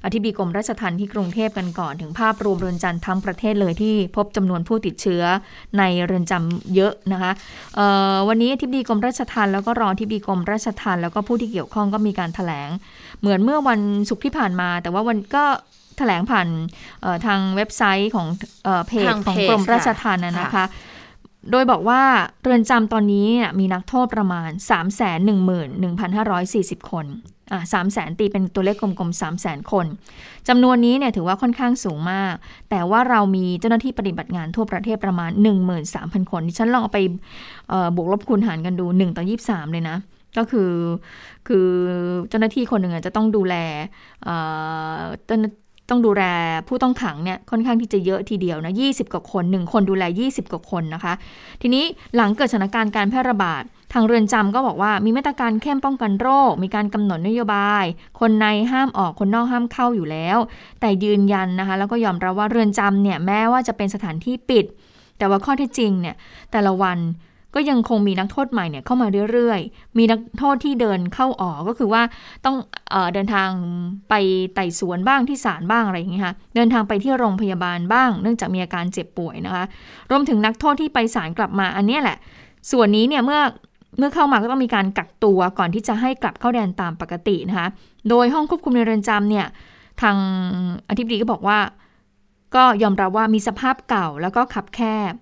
[0.06, 5.24] อธิบดีกรมราชทัณฑ์ที่กรุงเทพกันก่อน ถึงภาพรวมเรือนจำทั้งประเทศเลยที่พบจำนวนผู้ติดเชื้อ
[5.78, 7.32] ในเรือนจำเยอะนะคะ
[8.28, 12.70] วันนี้อธิบดีกรมราชทัณฑ์แล้วก็รองอธิบดีกรมราชทัณฑ์แล้วก็ผู้ที่เกี่ยวข้องก็มีการถแถลง
[13.20, 16.48] เหมือนเมื่อวันศุกร์ที่ผ่านมา แต่ว่าวันก็แถลงผ่าน
[17.26, 18.28] ทางเว็บไซต์ของ
[18.88, 20.66] เพจของกรมราชทัณฑ์นะคะ
[21.52, 22.02] โดยบอกว่า
[22.42, 23.28] เรือนจำตอนนี้
[23.60, 25.02] มีนักโทษประมาณ 3 1
[25.84, 26.04] 1 5
[26.54, 27.06] 4 0 คน
[27.74, 29.86] สามแสนตีเป็นตัวเลขกลมๆ3 0 0แสนคน
[30.48, 32.34] จำนวนนี้เนี่ยถือว่าค่อนข้างสูงมาก
[32.70, 35.32] แต่ว่าเรามีเจ้าหน้าที่ปฏิบัติงานทั่วประเทศประมาณ
[35.82, 37.00] 13,000 คนที่ฉันลองเอาไป
[37.96, 39.98] บวกลบคูณหารกันดู 1 ต่อ 23 เลยนะ
[40.38, 40.72] ก็คือ
[41.48, 41.68] คือ
[42.30, 43.56] เจ้าหน้าที่คนหนึ่งจะต้องดูแล
[45.90, 46.24] ต้องดูแล
[46.68, 51.14] ผู้ต้องขังเนี่ยค่อนข้างที่จะเยอะทีเดียวนะ 20 กว่าคน 1 คนดูแล 20 กว่าคนนะคะ
[51.62, 51.84] ทีนี้
[52.16, 57.86] หลังเกิดสถานการณ์การแพร่ระบาด ทางเรือนจำก็บอกว่ามีมาตรการเข้มป้องกันโรค มีการกำหนดนโยบาย
[58.20, 60.38] คนในห้ามออกคนนอกห้ามเข้าอยู่แล้ว
[60.80, 64.66] แต่ยืนยันนะคะ แล้วก็ยอมรับว่าเรือนจำเนี่ยแม้ว่าจะเป็นสถานที่ปิด
[65.18, 66.16] แต่ว่าข้อที่จริงเนี่ย
[66.52, 66.98] แต่ละวัน
[67.56, 72.02] ก็ยังคงมีนักโทษใหม่เนี่ยเข้ามาเรื่อยๆ มีนักโทษที่เดินเข้าออกก็คือว่า
[72.46, 72.56] ต้อง
[72.92, 73.50] เอเดินทาง
[74.10, 74.14] ไป
[74.56, 79.64] ไต่สวนบ้างที่ศาลบ้างอะไรอย่างเงี้ยค่ะ เดินทางไปที่โรงพยาบาลบ้าง เนื่องจากมีอาการเจ็บป่วยนะคะ
[80.12, 82.18] รวมถึงนักโทษที่ไปศาลกลับมาอันนี้แหละ
[82.72, 83.42] ส่วนนี้เนี่ยเมื่อ
[83.98, 87.68] เมื่อเข้ามาก็ต้องมีการกักตัวก่อนที่จะให้กลับเข้าแดนตามปกตินะคะ
[88.10, 89.46] โดยห้องควบคุมในเรือนจำเนี่ย
[90.02, 90.18] ทาง
[90.90, 91.60] อธิบดีก็บอกว่า
[92.56, 94.80] ก็ยอมรับว่ามีสภาพเก่าแล้วก็ขับแค
[95.12, 95.14] บ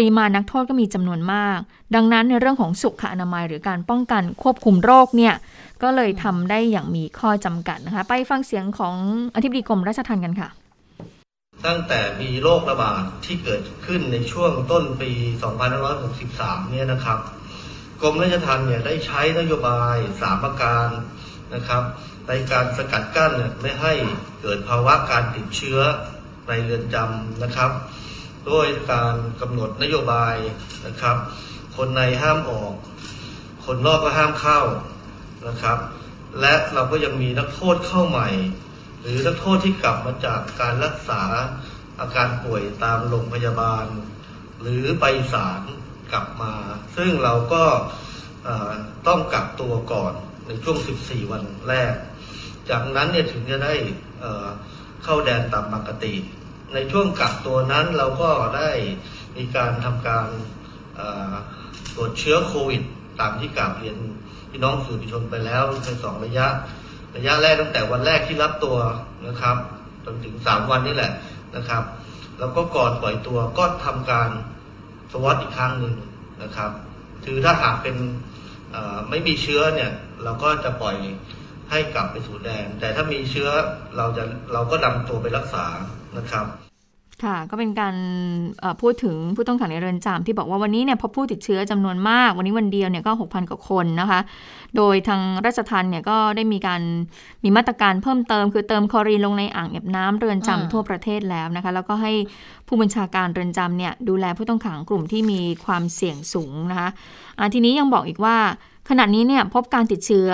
[0.00, 1.58] ริมาณนักโทษก็มีจำนวนมาก
[1.94, 5.34] ดังนั้นในเรื่องของสุขอนามัยหรือการป้องกันควบคุมโรคเนี่ย
[5.82, 8.94] ก็เลยทำได้อย่างมีข้อจำกัดนะคะ ไปฟังเสียงของ
[9.34, 10.48] อธิบดีกรมราชทัณฑ์กันค่ะ
[11.66, 15.10] ตั้งแต่มีโรคระบาดที่เกิดขึ้นในช่วงต้นปี
[15.92, 17.18] 2563 เนี่ยนะครับ
[18.02, 20.88] กรมราชทัณฑ์เนี่ยได้ใช้นโยบายสามประการ
[21.54, 21.82] นะครับ
[22.28, 23.92] ในการสกัดกั้นไม่ให้
[24.42, 25.80] เกิดภาวะการติดเชื้อ
[26.48, 27.70] ในเรือนจำนะครับ
[28.50, 30.34] ด้วยการกำหนดนโยบาย
[30.86, 31.16] นะครับ
[31.76, 32.74] คนในห้ามออก
[33.64, 34.60] คนนอกก็ห้ามเข้า
[35.48, 35.78] นะครับ
[36.40, 38.28] และเราก็ยังมีนักโทษเข้าใหม่
[39.00, 41.22] หรือนักโทษที่กลับมาจากการรักษา
[42.00, 43.86] อาการป่วยตามโรงพยาบาล
[44.60, 45.62] หรือไปศาล
[46.12, 46.54] กลับมา
[46.96, 47.64] ซึ่งเราก็
[49.06, 50.14] ต้องกักตัวก่อน
[50.46, 51.94] ในช่วง 14 วันแรก
[52.70, 53.74] จากนั้นเนี่ยถึงจะได้
[55.04, 56.14] เข้าแดนตามปกติ
[56.74, 58.70] ในช่วงกักตัวนั้นเราก็ได้
[59.36, 60.26] มีการทำการ
[61.94, 62.82] ตรวจเชื้อโควิด
[63.20, 63.96] ตามที่กล่าวเรียน
[64.50, 66.46] พี่น้องสื่อมวลชนไปแล้วในสองระยะ
[67.16, 68.76] ระยะแรกตั้งแต่วันแรกที่รับตัว
[69.26, 69.56] นะครับ
[70.04, 71.12] จนถึงสามวันนี้แหละ
[71.56, 71.82] นะครับ
[72.38, 74.30] แล้วก็ก่อนปล่อยตัวก็ทำการ
[75.12, 75.94] สวอตอีกครั้งหนึ่ง
[76.42, 76.70] นะครับ
[77.24, 77.96] คือถ้าหากเป็น
[79.10, 79.90] ไม่มีเชื้อเนี่ย
[80.24, 80.96] เราก็จะปล่อย
[81.70, 83.48] ให้กลับไปสู่แดน แต่ถ้ามีเชื้อ
[83.96, 85.66] เราจะเราก็นำตัวไปรักษา
[86.18, 86.46] นะครับ
[87.24, 87.96] ค่ะก็เป็นการ
[88.80, 94.20] พูดถึงผู้ต้องขังในเรือนจำที่บอกว่าวันนี้เนี่ยพบผู้ติดเชื้อจำนวนมาก วันนี้วันเดียวเนี่ยก็ 6,000 กว่าคนนะคะ
[94.76, 96.82] โดยทางราชทันเนี่ยก็ได้มีการ
[97.44, 102.12] มีมาตรการเพิ่มเติม คือเติมคอรีนลงในอ่างเก็บน้ำเรือนจำทั่วประเทศแล้วนะคะ แล้วก็ให้
[102.68, 108.36] ผู้บัญชาการเรือนจำเนี่ยดูแลผู้ต้องขังกลุ่มที่มีความเสี่ยงสูงนะคะะทีนี้ยังบอกอีกว่า
[108.88, 110.30] ขณะนี้เนี่ยพบการติดเชื้อ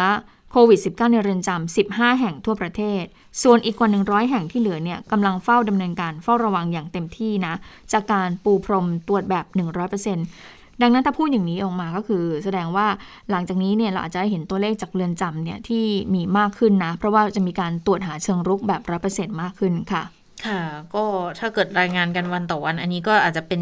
[0.53, 3.05] โควิด -19 ในเรือนจำ15 แห่งทั่วประเทศ
[3.43, 7.55] ส่วนอีกกว่า 100 แห่งที่เหลือเนี่ยกำลังเฝ้าดำเนินการเฝ้าระวังอย่างเต็มที่นะ
[7.93, 9.45] จากการปูพรมตรวจแบบ
[10.13, 12.87] 100%ดังนั้นถ้าพูดอย่างนี้ออกมาก็คือ แสดงว่า
[13.31, 20.03] หลังจากนี้เนี่ยเราอาจจะเห็นตัวเลขจากเรือนจำเนี่ยที่มีมากขึ้นนะ เพราะว่าจะมีการตรวจหาเชิงรุกแบบร้อเปอร์เซ็นต์มากขึ้นค่ะ
[20.47, 20.61] ค่ะ
[20.95, 21.05] ก็
[21.39, 23.61] ถ้าเกิดรายงานกันวันต่อวัน อันนี้ก็อาจจะเป็น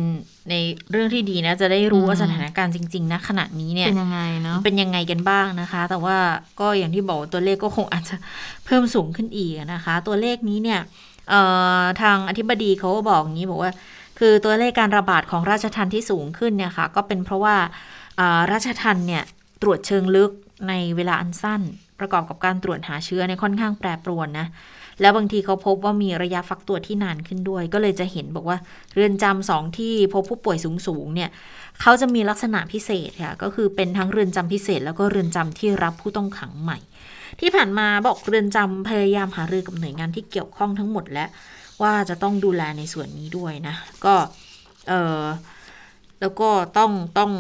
[0.51, 0.55] ใน
[0.91, 6.17] เรื่องที่ดีนะ จะได้รู้ว่าสถานการณ์จริงๆนะขณะนี้เนี่ยเป็นยังไงเนาะเป็นยังไงกันบ้างนะคะ แต่ว่า
[6.61, 8.17] ก็อย่างที่บอกตัวเลขก็คงอาจจะ
[8.67, 10.81] เพิ่มสูงขึ้นอีกนะคะ ตัวเลขนี้เนี่ย
[12.03, 13.73] ทางอธิบดีเขาก็บอกอย่างนี้บอกว่า
[14.19, 17.57] คือตัวเลขการระบาดของราชทันที่สูงขึ้นเนี่ยค่ะ ก็เป็นเพราะว่า
[18.53, 19.23] ราชทันเนี่ย
[19.63, 20.31] ตรวจเชิงลึก
[20.69, 21.63] ในเวลาอันสั้น
[22.01, 24.47] ประกอบกับการตรวจหาเชื้อในค่อนข้างแปรปรวนนะ
[25.01, 28.59] แล้วบางทีเขาพบว่ามีระยะฟักตัวที่นานขึ้นด้วย ก็เลยจะเห็นบอกว่า
[28.95, 31.31] เรือนจำสองที่พบผู้ป่วยสูงๆเนี่ย
[31.81, 36.79] เขาจะมีลักษณะพิเศษค่ะก็คือเป็นทั้งเรือนจำพิเศษ แล้วก็เรือนจำที่รับผู้ต้องขังใหม่
[37.41, 41.27] ที่ผ่านมาบอกเรือนจำพยายามหารือกับหน่วยงานที่เกี่ยวข้องทั้งหมดและ
[41.83, 44.15] ว่าจะต้องดูแลในส่วนนี้ด้วยนะ ก็
[44.89, 45.23] เออ
[46.21, 47.33] แล้วก็ต้องต้อง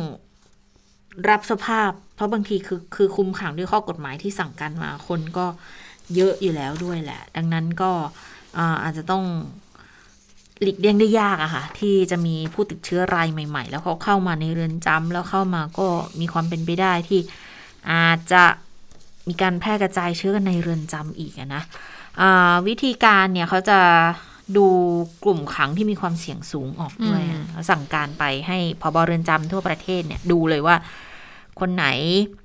[1.30, 5.46] รับสภาพ เพราะบางทีคือคือคุมขังด้วยข้อกฎหมายที่สั่งการมาคนก็
[6.16, 7.90] เยอะอยู่แล้วด้วยแหละ ดังนั้นก็
[8.82, 9.24] อาจจะต้อง
[10.62, 15.86] หลีกเลี่ยงได้ยากอะค่ะ ที่จะมีผู้ติดเชื้อรายใหม่ ๆ แล้วเขาเข้ามาในเรือนจำแล้วเข้ามาก็
[16.20, 17.20] มีความเป็นไปได้ที่
[17.90, 18.44] อาจจะ
[19.28, 21.62] มีการแพร่กระจายเชื้อกันในเรือนจำอีกนะ
[22.68, 23.78] วิธีการเนี่ยเขาจะ
[24.56, 24.66] ดู
[25.24, 27.22] กลุ่มขังที่มีความเสี่ยงสูงออกด้วย
[27.70, 30.76] สั่งการไปให้พบเรือนจำทั่วประเทศเนี่ยดูเลยว่า
[31.60, 31.86] คนไหน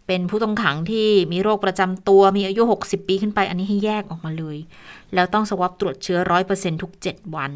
[0.07, 4.57] เป็นผู้ต้องขังที่มีโรคประจำตัวมีอายุ 60 ปีขึ้นไป อันนี้ให้แยกออกมาเลย
[5.13, 7.51] แล้วต้องสวอปตรวจเชื้อร้อยเปอร์เซ็นทุก 7 วัน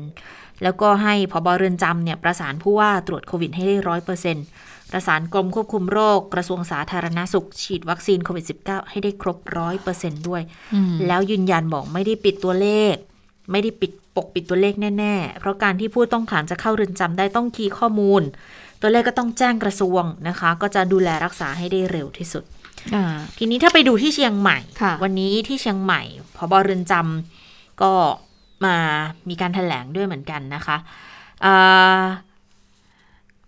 [0.64, 4.46] แล้วก็ให้พบเรือนจำเนี่ยประสานผู้ว่าตรวจโควิดให้ได้ร้อยเปอร์เซ็นต์
[4.92, 10.42] ประสานกรมควบคุมโรคกระทรวงสาธารณาสุข ฉีดวัคซีนโควิด -19 ให้ได้ครบร้อยเปอร์เซ็นด้วย
[11.08, 12.96] แล้วยืนยันบอกไม่ได้ปิดตัวเลข
[13.52, 18.22] ไม่ได้ปิดปกปิดตัวเลขแน่ ๆ เพราะการที่ผู้ต้องขังจะเข้าเรือนจำได้ต้องคีย์ข้อมูล
[18.82, 22.44] ตัวเลขก็ต้องแจ้งกระทรวงนะคะ ก็จะดูแลรักษาให้ได้เร็วที่สุด
[23.38, 24.60] ทีนี้ถ้าไปดูที่เชียงใหม่
[25.04, 26.02] วันนี้ที่เชียงใหม่
[26.38, 27.92] พบเรือนจำก็
[28.66, 28.76] มา
[29.30, 30.78] มีการถแถลงด้วยเหมือนกันนะคะ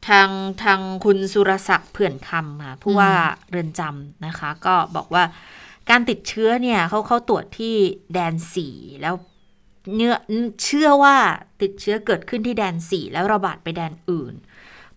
[0.07, 0.29] ทาง
[0.63, 3.11] ทางคุณสุรศักดิ์เผื่อนคำค่ะผู้ว่า
[3.49, 5.23] เรือนจำนะคะ ก็บอกว่า
[5.89, 7.75] การติดเชื้อเนี่ยเขาเขาตรวจที่
[8.13, 9.15] แดนสี่แล้ว
[9.95, 10.13] เนื้อ
[10.63, 11.15] เชื่อว่า
[11.61, 14.33] ติดเชื้อเกิดขึ้นที่แดนสี่แล้วระบาดไปแดนอื่น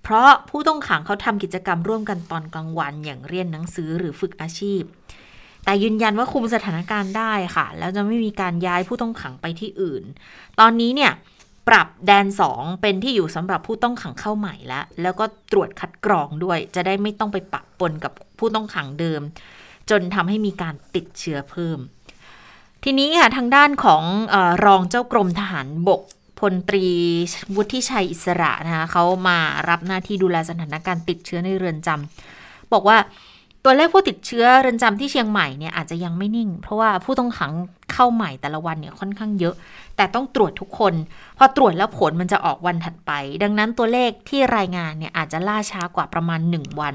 [0.04, 4.82] เพราะผู้ต้องขังเขาทำกิจกรรมร่วมกันตอนกลางวัน อย่างเรียนหนังสือหรือฝึกอาชีพ
[5.64, 10.02] แต่ยืนยันว่าคุมสถานการณ์ได้ค่ะ แล้วจะไม่มีการย้ายผู้ต้องขังไปที่อื่น
[10.60, 11.12] ตอนนี้เนี่ย
[11.68, 19.20] ปรับแดน 2 เป็นที่อยู่สำหรับผู้ต้องขังเข้าใหม่แล้ว แล้วก็ตรวจคัดกรองด้วย จะได้ไม่ต้องไปปะปนกับผู้ต้องขังเดิม
[19.90, 21.78] จนทำให้มีการติดเชื้อเพิ่ม
[22.84, 24.02] ทีนี้ค่ะทางด้านของ
[24.34, 26.02] อรองเจ้ากรมทหารบก
[26.52, 26.86] ลตรี
[27.56, 32.98] วุฒิชัยอิสระนะคะเขามารับหน้าที่ดูแลสถานการณ์ติดเชื้อในเรือนจำบอกว่า
[33.64, 37.52] ตัวเลขผู้ติดเชื้อเรือนจำที่เชียงใหม่เนี่ยอาจจะยังไม่นิ่ง เพราะว่าผู้ต้องขัง
[37.92, 39.54] เข้าใหม่แต่ละวันเนี่ยค่อนข้างเยอะ
[39.96, 40.94] แต่ต้องตรวจทุกคน
[41.38, 46.94] พอตรวจแล้วผลมันจะออกวันถัดไป ดังนั้นตัวเลขที่รายงานเนี่ยอาจจะล่าช้ากว่าประมาณ 1 วัน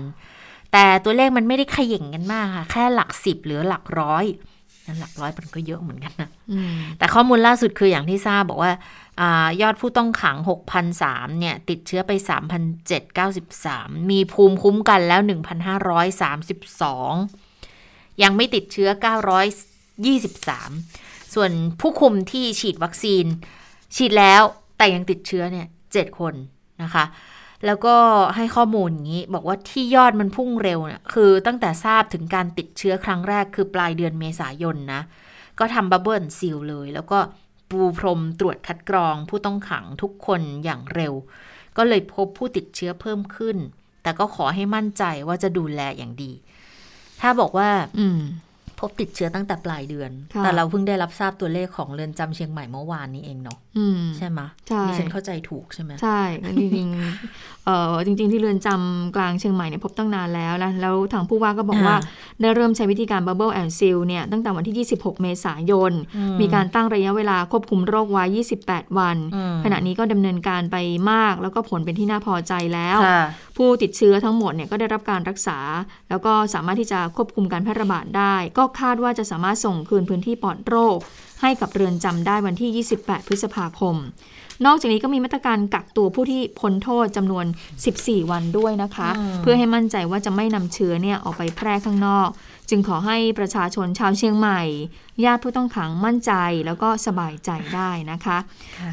[0.73, 4.25] แต่ตัวเลขมันไม่ได้ขย่งกันมากค่ะแค่หลักสิบหรือหลักร้อย
[4.99, 6.30] หลักร้อยมันก็เยอะเหมือนกันนะ
[6.97, 8.73] แต่ข้อมูลล่าสุดคืออย่างที่ทราบบอกว่า
[9.21, 9.23] อ
[9.62, 10.38] ยอดผู้ต้องขัง
[10.88, 12.12] 6,003เนี่ย ติดเชื้อไป
[13.32, 15.21] 3,793 มีภูมิคุ้มกันแล้ว
[17.32, 18.89] 1,532 ยังไม่ติดเชื้อ
[20.12, 23.25] 923 ส่วนผู้คุมที่ฉีดวัคซีน
[23.95, 24.41] ฉีดแล้ว
[24.78, 26.34] แต่ยังติดเชื้อเนี่ย 7 คน
[26.84, 27.06] นะคะ
[27.65, 27.95] แล้วก็
[28.35, 35.01] ให้ข้อมูลอย่างนี้ บอกว่าที่ยอดมันพุ่งเร็วเนี่ยคือตั้งแต่ทราบถึงการติดเชื้อครั้งแรกคือปลายเดือนเมษายนนะ
[35.59, 37.19] ก็ทำบับเบิลซีลเลย แล้วก็
[37.69, 41.13] ปูพรมตรวจคัดกรองผู้ต้องขังทุกคนอย่างเร็ว
[41.77, 43.57] ก็เลยพบผู้ติดเชื้อเพิ่มขึ้น
[44.03, 46.31] แต่ก็ขอให้มั่นใจว่าจะดูแลอย่างดี
[47.21, 47.69] ถ้าบอกว่า
[47.99, 48.05] อื
[48.79, 50.11] พบติดเชื้อตั้งแต่ปลายเดือน
[50.43, 53.57] แต่เราเพิ่งได้รับทราบตัวเลขของเรือนจำเชียงใหม่เมื่อวานนี้เองเนาะ
[54.17, 56.21] ใช่ไหมใช่ดิฉันเข้าใจถูกใช่ไหมใช่
[56.59, 61.95] จริงๆเออจริง ๆ ที่เรือนจำกลางเชียงใหม่เนี่ยพบตั้งนานแล้วนะแล้วทางผู้ว่าก็บอกว่า
[62.41, 65.91] ได้เริ่มใช้วิธีการ Bubble and Seal เนี่ยตั้งแต่วันที่ 26 เมษายน
[66.41, 68.23] มีการตั้งระยะเวลาควบคุมโรคไว้
[68.61, 69.17] 28 วัน
[69.63, 70.77] ขณะนี้ก็ดำเนินการไป
[71.11, 72.99] มาก แล้วก็ผลเป็นที่น่าพอใจแล้ว
[73.59, 75.59] ผู้ติดเชื้อทั้งหมดเนี่ยก็ได้รับการรักษา
[76.09, 80.97] แล้วก็สามารถที่จะควบคุมการแพร่ระบาดได้ ก็คาดว่าจะสามารถส่งคืนพื้นที่ปลอดโรค
[81.41, 83.95] ให้กับเรือนจำได้วันที่ 28 พฤษภาคม
[84.65, 87.45] นอกจากนี้ก็มีมาตรการกักตัวผู้ที่พ้นโทษจำนวน
[87.87, 89.09] 14 วันด้วยนะคะ
[89.41, 92.29] เพื่อให้มั่นใจว่าจะไม่นำเชื้อเนี่ยออกไปแพร่ข้างนอก
[92.69, 94.62] จึงขอให้ประชาชนชาวเชียงใหม่
[95.25, 96.32] ญาติผู้ต้องขังมั่นใจ
[96.65, 98.38] แล้วก็สบายใจได้นะคะ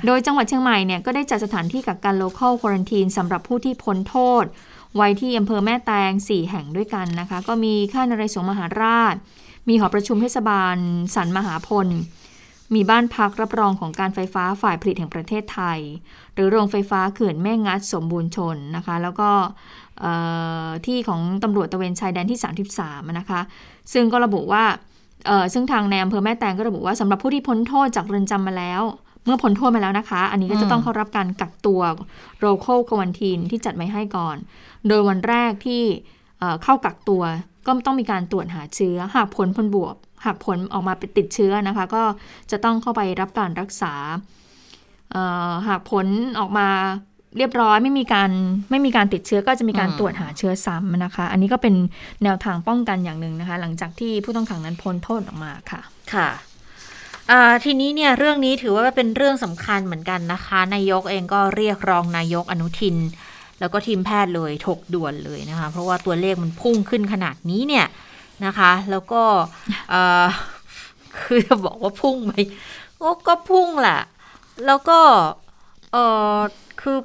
[0.06, 4.44] โดยจังหวัดเชียงใหม่เนี่ยก็ได้จัดสถานที่กักกัน local quarantine สำหรับผู้ที่พ้นโทษ
[4.96, 9.14] ไว้ที่อำเภอแม่แตง 4 แห่งด้วยกันนะคะ ก็มีค่ายนเรศวรมหาราช
[9.68, 10.76] มีหอประชุมเทศบาล
[11.14, 11.88] สันมหาพล
[12.74, 15.78] มีบ้านพักรับรองของการไฟฟ้าฝ่ายผลิตแห่งประเทศไทย
[16.34, 19.28] หรือโรงไฟฟ้าเขื่อนแม่งัดสมบูรณ์ชนนะคะ แล้วก็
[20.86, 22.40] ที่ของตำรวจตะเวนชายแดนที่
[22.78, 23.40] 33 นะคะ
[23.92, 24.64] ซึ่งก็ระบุว่า
[25.52, 28.82] ซึ่งทางในอำเภอแม่แตงก็ระบุว่าสำหรับผู้ที่พ้นโทษจากเรือนจำมาแล้ว
[29.24, 31.80] เมื่อพ้นโทษมาแล้วนะคะ อันนี้ก็จะต้องเข้ารับการกักตัว
[32.38, 34.36] โรโคกวันทีนที่จัดไว้ให้ก่อน
[34.88, 35.82] โดยวันแรกที่
[36.64, 37.22] เข้ากักตัว
[37.66, 39.94] ก็ต้องมีการตรวจหาเชื้อหากผลผลบวก
[40.26, 42.02] หากผลออกมาเป็นติดเชื้อนะคะ ก็
[42.50, 43.94] จะต้องเข้าไปรับการรักษา
[45.68, 46.06] หากผล
[46.38, 46.68] ออกมา
[47.38, 48.30] เรียบร้อยไม่มีการ
[48.70, 51.74] ไม่มีการติดเชื้อก็จะมีการตรวจหาเชื้อซ้ำนะคะ อันนี้ก็เป็น
[52.22, 55.80] แนวทางป้องกันอย่างหนึ่งนะคะ หลังจากที่ผู้ต้องขังนั้นพ้นโทษออกมาค่ะ
[56.14, 56.28] ค่ะ
[57.64, 62.96] ทีนี้เนี่ยเรื่องนี้ถือว่าเป็นเรื่องสำคัญเหมือนกันนะคะ นายกเองก็เรียกรองนายกอนุทิน
[63.60, 67.86] แล้วก็ทีมแพทย์เลยถกด่วนเลยนะคะ เพราะว่าตัวเลขมันพุ่งขึ้นขนาดนี้เนี่ย
[68.44, 69.22] นะคะ แล้วก็
[71.20, 72.32] คือจะบอกว่าพุ่งไหม
[73.02, 74.00] ก็ก็พุ่งแหละ
[74.66, 75.00] แล้วก็
[75.92, 75.96] เอ
[76.36, 76.38] อ
[76.80, 76.98] คือ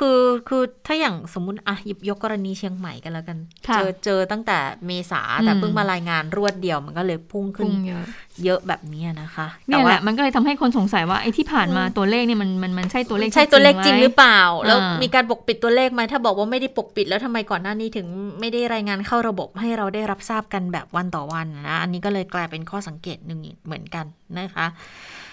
[0.00, 8.04] คือคือถ้าอย่างสมมุติอะหยิบยกกรณีเชียงใหม่กันแล้วกันค่ะเจอเจอตั้งแต่เมษาแต่อืมเพิ่งมารายงานรวดเดียวมันก็เลยพุ่งขึ้นพุ่งเยอะ
[8.44, 18.06] เยอะแบบนี้นะคะแต่เนี่ยแหว่าละมันก็เลยทำให้คนสงสัยว่าไอ้ที่ผ่านมาตัวเลขเนี่ยมันมันมันใช่ตัวเลขใช่ตัวเลขจริงหรือเปล่าเปล่าแล้วอ่ามีมีการปกปิดตัวเลขไหมถ้าบอกว่าไม่ได้ปกปิดแล้วทำไมก่อนหน้านี้ถึง
[18.40, 24.06] ไม่ได้รายงานเข้าระบบให้เราได้รับทราบกันแบบวันต่อวันนะอันนี้ก็เลยกลายเป็นข้อสังเกตหนึ่งเหมือนกัน
[24.38, 24.66] นะคะ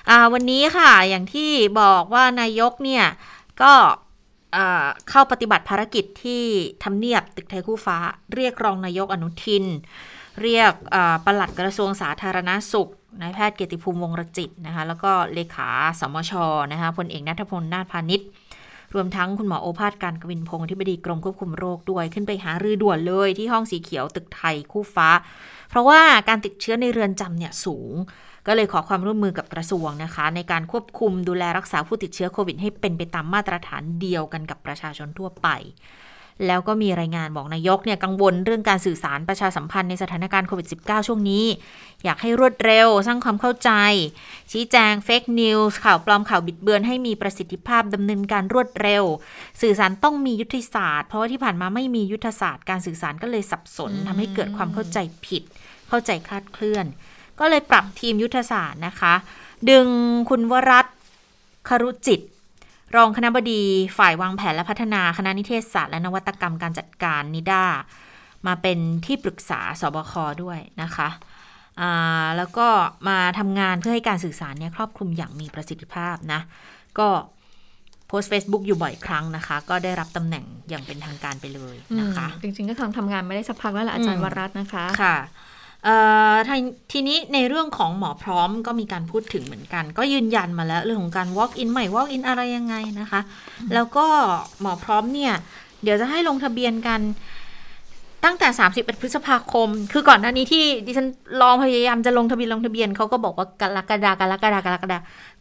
[0.09, 1.49] อ่าวันนี้ค่ะอย่างที่
[1.81, 3.05] บอกว่านายกเนี่ย
[3.61, 3.95] ก็อ่า
[5.09, 6.43] เข้าปฏิบัติภารกิจที่
[6.83, 7.97] ทำเนียบตึกไทยคู่ฟ้า
[8.33, 9.65] เรียกรองนายกอนุทิน
[10.41, 12.89] เรียกอ่าปลัดกระทรวงสาธารณาสุข
[13.21, 16.31] นายแพทย์เกียรติภูมิวงรจิตนะคะแล้วก็เลขาสมช
[16.71, 18.27] นะคะพลเอกนัทพลนาถพาณิชย์
[18.93, 25.09] รวมทั้งคุณหมอโอภาสการกวินพงศ์อธิบดีกรมควบคุมโรคด้วยขึ้นไปหารือด่วนเลยที่ห้องสีเขียวตึกไทยคู่ฟ้า
[25.69, 27.93] เพราะว่าการติดเชื้อในเรือนจำเนี่ยสูง
[28.47, 35.47] ก็เลยขอความร่วมมือกับกระทรวงนะคะ ในการควบคุมดูแลรักษาผู้ติดเชื้อโควิดให้เป็นไปตามมาตรฐานเดียวกันกับประชาชนทั่วไป
[36.47, 41.45] แล้วก็มีรายงานบอกนายกเนี่ยกังวลเรื่องการสื่อสารประชาสัมพันธ์ในสถานการณ์โควิด -19 ช่วงนี้
[42.03, 43.71] อยากให้รวดเร็วสร้างความเข้าใจ
[44.51, 49.03] ชี้แจงเฟกนิวส์ข่าวปลอมข่าวบิดเบือนให้มีประสิทธิภาพดำเนินการรวดเร็ว
[49.61, 55.43] สื่อสารต้องมียุทธศาสตร์ เพราะว่าที่ผ่านมาไม่มียุทธศาสตร์ การสื่อสารก็เลยสับสนทำให้เกิดความเข้าใจผิด
[55.89, 56.85] เข้าใจคลาดเคลื่อน
[57.39, 59.13] ก็เลยปรับทีมยุทธศาสตร์นะคะ
[59.69, 59.87] ดึง
[60.29, 60.95] คุณวรัตน์
[61.67, 62.21] ครุจิต
[62.95, 63.61] รองคณบดี
[63.97, 67.65] ฝ่ายวางแผนและพัฒนาคณะนิเทศศาสตร์และนวัตกรรมการจัดการนิด้า
[68.47, 71.09] มาเป็นที่ปรึกษาสบคด้วยนะคะ
[71.81, 72.67] อ่าแล้วก็
[73.07, 76.41] มาทำงานเพื่อให้การสื่อสารเนี่ยครอบคลุมอย่างมีประสิทธิภาพนะ
[76.99, 77.07] ก็
[78.07, 85.46] โพสต์ Facebook อยู่บ่อยครั้งนะคะ ก็ได้รับตำแหน่งอย่างเป็นทางการไปเลยนะคะ จริงๆก็ทำทำงานไม่ได้สักพักแล้วแหละอาจารอืย์มวรัตน์นะคะ ค่ะเอ่อ
[86.49, 86.59] ทาง
[86.91, 93.21] ทีนี้ในเรื่องของหมอพร้อมก็มีการพูดถึงเหมือนกัน ก็ยืนยันมาแล้วเรื่องของการ walk in ใหม่ walk in อะไรยังไงนะคะ
[93.73, 94.05] แล้วก็
[94.61, 95.33] หมอพร้อมเนี่ย
[95.83, 97.01] เดี๋ยวจะให้ลงทะเบียนกัน
[98.25, 101.07] ตั้งแต่ 31 พฤษภาคม คือก่อนหน้านี้ที่ดิฉัน
[101.41, 104.97] ลองพยายามจะลงทะเบียนลงทะเบียนเขาก็บอกว่ากรกฎากรกฎากรกฎา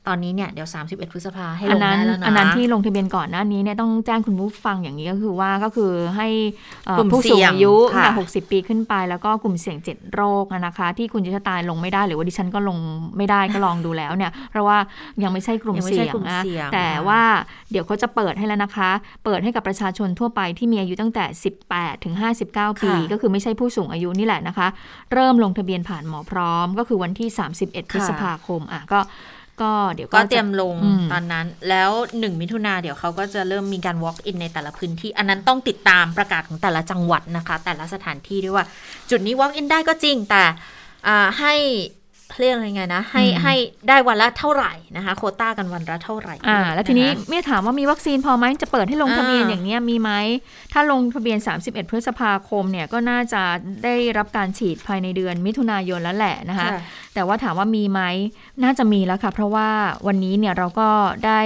[0.08, 6.28] ตอนนี้เนี่ยเดี๋ยว 31 พฤษภาให้ลอันงนั้นได้แล้วนะอันนั้นที่ลงทะเบียนก่อนหน้านี้เนี่ยต้องแจ้งคุณผู้ฟังอย่างนี้ก็คือว่าก็คือให้
[6.86, 12.78] เอ่อกลุ่มผู้สูงอายุเสี่ยงตั้งแต่ค่ะ60 ปีขึ้นไป แล้วก็กลุ่มเสี่ยง 7 โรคอะนะคะ ที่คุณจิชตายลงไม่ได้หรือว่าดิฉันก็ลง
[13.16, 14.76] ไม่ได้ก็ลองดูแล้วเนี่ย เพราะว่า
[15.22, 17.22] ยังไม่ใช่กลุ่มยังไม่เสี่ใช่ยงกลุ่มนะเสี่ยงแต่ค่ะว่า
[17.70, 18.90] เดี๋ยวเขาจะเปิดให้แล้วนะคะ
[19.24, 21.24] เปิดให้กับประชาชนทั่วไปที่มีอายุตั้งแต่
[21.64, 22.14] 18 ถึง
[22.48, 24.68] 59 ปี ก็คือไม่ใช่ผู้สูงอายุนี่แหละนะคะ
[25.12, 27.28] เริ่มลงทะเบียนผ่านหมอพร้อม ก็คือวันที่
[27.60, 29.00] 31 พฤษภาคมอะก็
[29.62, 31.90] ก็เดี๋ยวก็จะเตรียมลงอืมตอนนั้น แล้ว
[32.20, 38.64] หนึ่งมิถุนาเดี๋ยวเขาก็จะเริ่มมีการ walk in ในแต่ละพื้นที่ อันนั้นต้องติดตามประกาศของแต่ละจังหวัดนะคะ แต่ละสถานที่ด้วยว่า
[39.10, 40.42] จุดนี้ walk in ได้ก็จริงแต่
[41.06, 41.54] อ่าให้
[42.40, 43.54] เรียกอะไรไงนะ ให้อืมให้
[43.88, 50.10] ได้วันละเท่าไหร่นะคะ โควต้ากันวันละเท่าไหร่ อ่า แล้วทีนี้ะคะเมียถามว่ามีวัคซีนพอไหมจะเปิดให้ลงทะเบียนอ่าอย่างเงี้ยมีไหม
[50.72, 53.42] ถ้าลงทะเบียน 31 พฤษภาคมเนี่ยก็น่าจะ
[53.84, 56.80] ได้รับการฉีดภายในเดือนมิถุนายนแล้วแหละนะคะค่ะ
[57.14, 58.00] แต่ว่าถามว่ามีไหม
[58.64, 59.68] น่าจะมีแล้วค่ะ เพราะว่า
[60.06, 60.88] วันนี้เนี่ยเราก็
[61.26, 61.40] ได้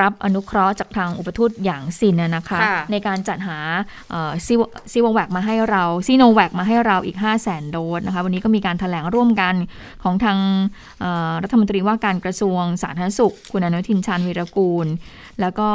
[0.00, 3.58] รับอนุเคราะห์จากทางอุปทูตอย่างซินนะนะคะค่ะในการจัดหา
[4.46, 4.54] ซี
[4.92, 9.54] ซีวแวกมาให้เราซีโนแวกมาให้เราอีก 5 0 0แสนโดสนะคะวันนี้ก็มีการถแถลงร่วมกัน
[10.02, 10.38] ของทาง
[11.00, 14.86] เอ่อรัฐมนตรีว่าการกระทรวงสาธารณสุข คุณอนุทินชาญวีรกูล
[15.40, 15.68] แล้วก็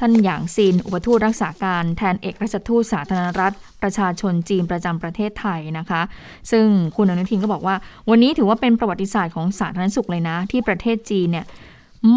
[0.00, 6.02] ท่านหยางซิน อุปทูตรักษาการแทนเอกราชทูตสาธารณรัฐ ประชาชนจีนประจำประเทศไทยนะคะ
[6.50, 6.66] ซึ่ง
[6.96, 7.76] คุณอนุทินก็บอกว่า
[8.10, 11.46] วันนี้ถือว่าเป็นประวัติศาสตร์ของสาธารณสุขเลยนะ ที่ประเทศจีนเนี่ย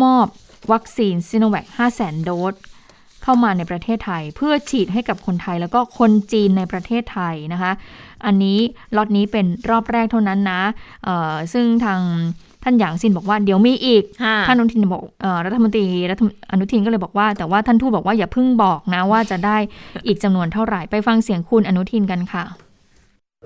[0.01, 0.27] มอบ
[0.71, 2.53] วัคซีนซิโนแวค5 0 0 0 0 0โดส
[3.23, 7.71] เข้ามาในประเทศไทย เพื่อฉีดให้กับคนไทยแล้วก็คนจีนในประเทศไทยนะคะ
[8.25, 8.59] อันนี้
[8.95, 10.61] ล็อตนี้เป็นรอบแรกเท่านั้นนะ
[11.03, 12.01] เอ่อซึ่งทาง
[12.63, 19.57] ท่านหยางซินบอกว่าเดี๋ยวมีอีกค่ะท่านอนุทินบอกเอ่อรัฐมนตรีรัฐมอนุทินก็เลยบอกว่า แต่ว่าท่านทูตบอกว่าอย่าเพิ่งบอกนะว่าจะได้
[20.07, 22.43] อีกจำนวนเท่าไหร่ไปฟังเสียงคุณอนุทินกันค่ะ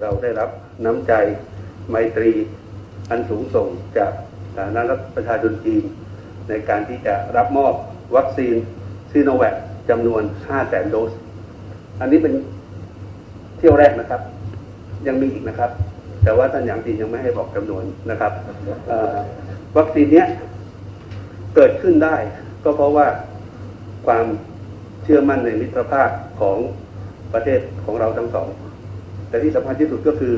[0.02, 0.50] เราได้รับ
[0.86, 1.12] น้ำใจ
[1.90, 2.32] ไมตรี
[3.10, 4.12] อันสูงส่งจาก
[4.56, 5.84] สาธารณรัฐประชาชนจีน
[6.50, 7.74] ในการที่จะรับมอบ
[8.16, 8.56] วัคซีน
[9.12, 9.56] ซีโนแวค
[9.90, 11.12] จำนวน5 0 0แสนโดส
[12.00, 12.34] อันนี้เป็น
[13.58, 14.22] เที่ยวแรกนะครับ
[15.08, 15.72] ยังมีอีกนะครับ
[16.24, 18.32] แต่ว่าท่านอย่างจีนยังไม่ให้บอกจำนวนนะครับ
[19.78, 20.28] วัคซีนเนี้ย
[21.56, 22.16] เกิดขึ้นได้
[22.64, 23.08] ก็เพราะว่า
[24.06, 24.26] ความ
[25.04, 26.58] เชื่อมั่นในมิตรภาพของ
[27.34, 28.48] ประเทศของเราทั้งสอง
[29.30, 30.34] แต่ที่สำคัญที่สุดก็คือ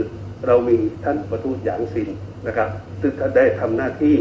[0.47, 2.09] เรามีท่านประทูตหยางซิน
[2.47, 2.69] นะครับ
[3.01, 4.15] ซึ่งได้ทำหน้าที่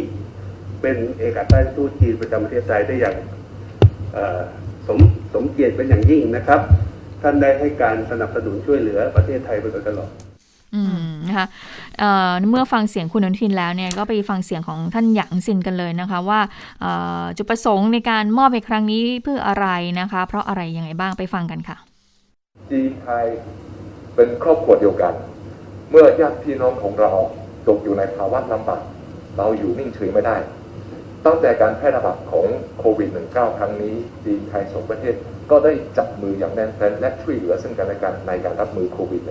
[0.84, 3.16] เป็นเอกอัครราชทูตจีนประจำประเทศไทยได้อย่าง
[4.12, 4.40] เอ่อ
[4.88, 4.98] สม
[5.34, 6.60] สมเกียรติเป็นอย่างยิ่งนะครับ
[7.22, 10.10] ท่านได้ให้การสนับสนุนช่วยเหลือประเทศไทยมาโดยตลอด
[10.74, 11.46] อืมนะคะ
[11.98, 16.40] เอ่อเมื่อฟังเสียงคุณอนุทินแล้วเนี่ยก็ไปฟังเสียงของท่านหยางซินกันเลยนะคะ ว่า
[16.80, 19.66] เอ่อจุดประสงค์ในการมอบในครั้งนี้เพื่ออะไร
[20.00, 21.76] นะคะ เพราะอะไรยังไงบ้างไปฟังกันค่ะ
[22.70, 23.26] จีนไทย
[24.14, 25.14] เป็นครอบครัวเดียวกัน
[25.90, 27.10] เมื่อญาติพี่น้องของเรา
[27.68, 28.82] ตกอยู่ในภาวะลำบาก
[29.38, 30.36] เราอยู่นิ่งเฉยไม่ได้
[31.26, 32.46] ตั้งแต่การแพร่ระบาดของ
[32.78, 33.94] โควิด -19 ครั้งนี้
[34.24, 35.14] จีนไทยสองประเทศ
[35.50, 39.22] ก็ได้จับมืออย่างแน่นแฟ้นและช่วยเหลือซึ่งกันและกันในการรับมือโควิด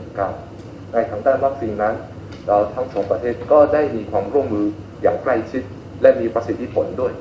[0.42, 1.96] -19 ในทางด้านวัคซีนนั้น
[2.48, 4.66] เราทั้งสองประเทศก็ได้มีความร่วมมือ
[5.02, 5.64] อย่างใกล้ชิด
[6.02, 7.14] และมีประสิทธิผลด้วย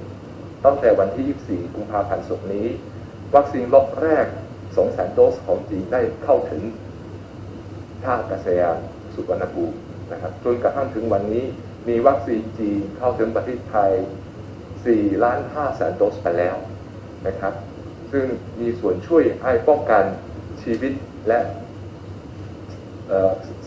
[0.64, 2.66] ตั้งแต่วันที่ 24 กุมภาพันธ์ศกนี้
[3.35, 4.27] วัคซีนล็อตแรก
[4.73, 6.62] 200,000 โดสของจีนได้เข้าถึง
[8.05, 8.77] ท่าอากาศยาน
[9.14, 9.77] สุวรรณภูมิ
[10.12, 11.45] นะครับจนกระทั่งถึงวันนี้
[11.89, 13.93] มีวัคซีนจีนเข้าถึงประเทศไทย
[14.85, 16.57] 4ล้าน5แสนโดสไปแล้ว
[17.26, 17.55] นะครับ
[18.12, 18.26] ซึ่ง
[18.61, 20.05] มีส่วนช่วยให้ป้องกัน
[20.62, 20.93] ชีวิต
[21.28, 21.41] และ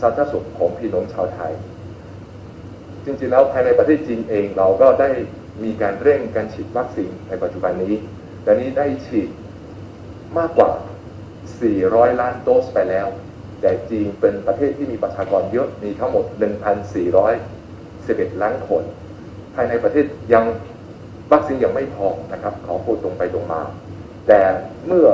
[0.00, 1.52] สาธารณสุขของพี่น้องชาวไทย
[3.04, 5.10] จริงๆแล้วภายในประเทศจีนเองเราก็ได้
[5.64, 7.94] มีการเร่งการฉีดวัคซีนในปัจจุบันนี้
[8.42, 9.28] แต่นี้ได้ฉีด
[10.38, 10.70] มากกว่า
[11.46, 13.08] 400 ล้านโดสไปแล้ว
[13.60, 16.24] แต่จีนเป็นประเทศที่มีประชากรเยอะมีทั้งหมด
[17.12, 18.82] 1,411 ล้านคน
[19.54, 20.44] ภายในประเทศยัง
[21.32, 23.62] วัคซีนยังไม่พอนะครับขอพูดตรงไปตรงมา
[24.28, 24.40] แต่
[24.86, 25.08] เมื่อ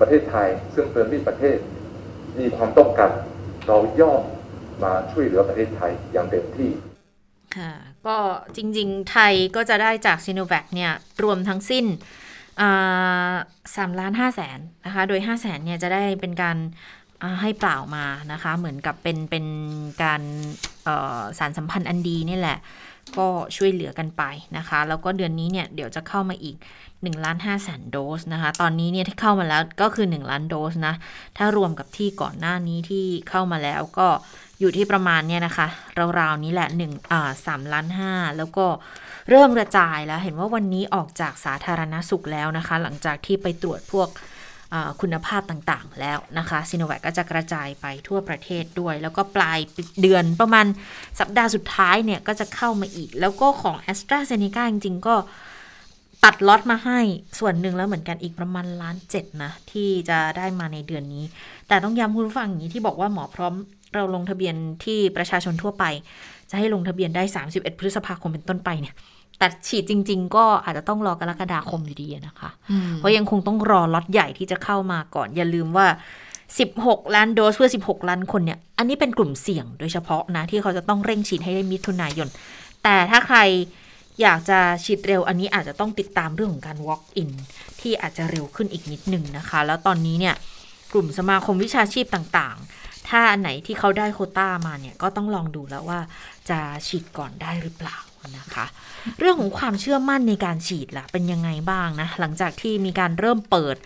[0.00, 1.58] ประเทศไทยซึ่งเป็นมิตรประเทศ
[2.38, 3.10] มีความต้องการ
[3.66, 4.22] เราย่อม
[4.84, 6.70] มาช่วยเหลือประเทศไทยอย่างเต็มที่
[7.56, 7.72] ค่ะ
[8.06, 8.16] ก็
[8.56, 10.92] จริงๆ ไทยก็จะได้จากซีโนแวคเนี่ย
[11.22, 11.84] รวมทั้งสิ้น
[13.76, 16.56] สามล้านห้าแสนนะคะโดยห้าแสนเนี่ยจะได้เป็นการ
[17.40, 19.46] ให้เปล่ามานะคะ เหมือนกับเป็นเป็น
[20.02, 20.22] การ
[21.38, 22.58] สารสัมพันธ์อันดีนี่แหละ
[23.18, 24.22] ก็ช่วยเหลือกันไป
[24.56, 26.56] นะคะ แล้วก็เดือนนี้เนี่ยเดี๋ยวจะเข้ามาอีก
[26.88, 30.94] 1ล้าน5แสนโดสนะคะ ตอนนี้เนี่ยที่เข้ามาแล้วก็คือ 1 ล้านโดสนะ
[31.36, 34.08] ถ้ารวมกับที่ก่อนหน้านี้ที่เข้ามาแล้วก็
[34.60, 35.66] อยู่ที่ประมาณเนี่ยนะคะ
[36.18, 38.66] ราวๆนี้แหละ1อ่า3ล้าน5แล้วก็
[39.30, 44.08] เริ่มกระจายแล้ว เห็นว่าวันนี้ออกจากสาธารณสุขแล้วนะคะ หลังจากที่ไปตรวจพวก
[45.00, 49.58] คุณภาพต่างๆ แล้วนะคะซีโนแวคก็จะกระจายไปทั่วประเทศด้วย แล้วก็ปลาย
[50.02, 50.66] เดือนประมาณ
[51.20, 55.14] สัปดาห์สุดท้ายเนี่ยก็จะเข้ามาอีก แล้วก็ของ a s t r a z เซ e c a จริงๆ ก็
[56.24, 57.00] ตัดล็อตมาให้
[57.38, 61.24] ส่วนหนึ่งแล้วเหมือนกันอีกประมาณล้านเจ็ดนะ ที่จะได้มาในเดือนนี้
[61.68, 63.54] แต่ต้องย้ำคุณผู้ฟังอย่างนี้ที่บอกว่าหมอพร้อม
[63.94, 64.54] เราลงทะเบียน
[64.84, 65.84] ที่ประชาชนทั่วไป
[66.50, 68.94] จะให้ลงทะเบียนได้ 31 พฤษภาคมเป็นต้นไปเนี่ย
[69.38, 72.50] แต่ฉีดจริง ๆ ก็อาจจะต้องรอกรกฎาคมอยู่ดีนะคะ
[72.96, 75.86] เพราะยังคงต้องรอล็อตใหญ่ที่จะเข้ามาก่อน อย่าลืมว่า
[76.50, 82.28] 16 ล้านโดสเพื่อ 16 ล้านคนเนี่ย อันนี้เป็นกลุ่มเสี่ยงโดยเฉพาะนะ ที่เขาจะต้องเร่งฉีดให้ได้มิถุนายน
[82.82, 83.38] แต่ถ้าใคร
[84.22, 87.30] อยากจะฉีดเร็วอันนี้อาจจะต้องติดตามเรื่องของการ walk in
[87.80, 90.34] ที่อาจจะเร็วขึ้นอีกนิดหนึ่งนะคะ แล้วตอนนี้เนี่ย
[90.92, 96.00] กลุ่มสมาคมวิชาชีพต่างๆ ถ้าอันไหนที่เขาได้โควต้ามาเนี่ยก็ต้องลองดูแล้วว่า
[96.50, 97.96] จะฉีดก่อนได้หรือเปล่า
[98.38, 98.66] นะคะ
[99.18, 103.76] เรื่องของความเชื่อมั่นในการฉีดล่ะ เป็นยังไงบ้างนะ หลังจากที่มีการเริ่มเปิด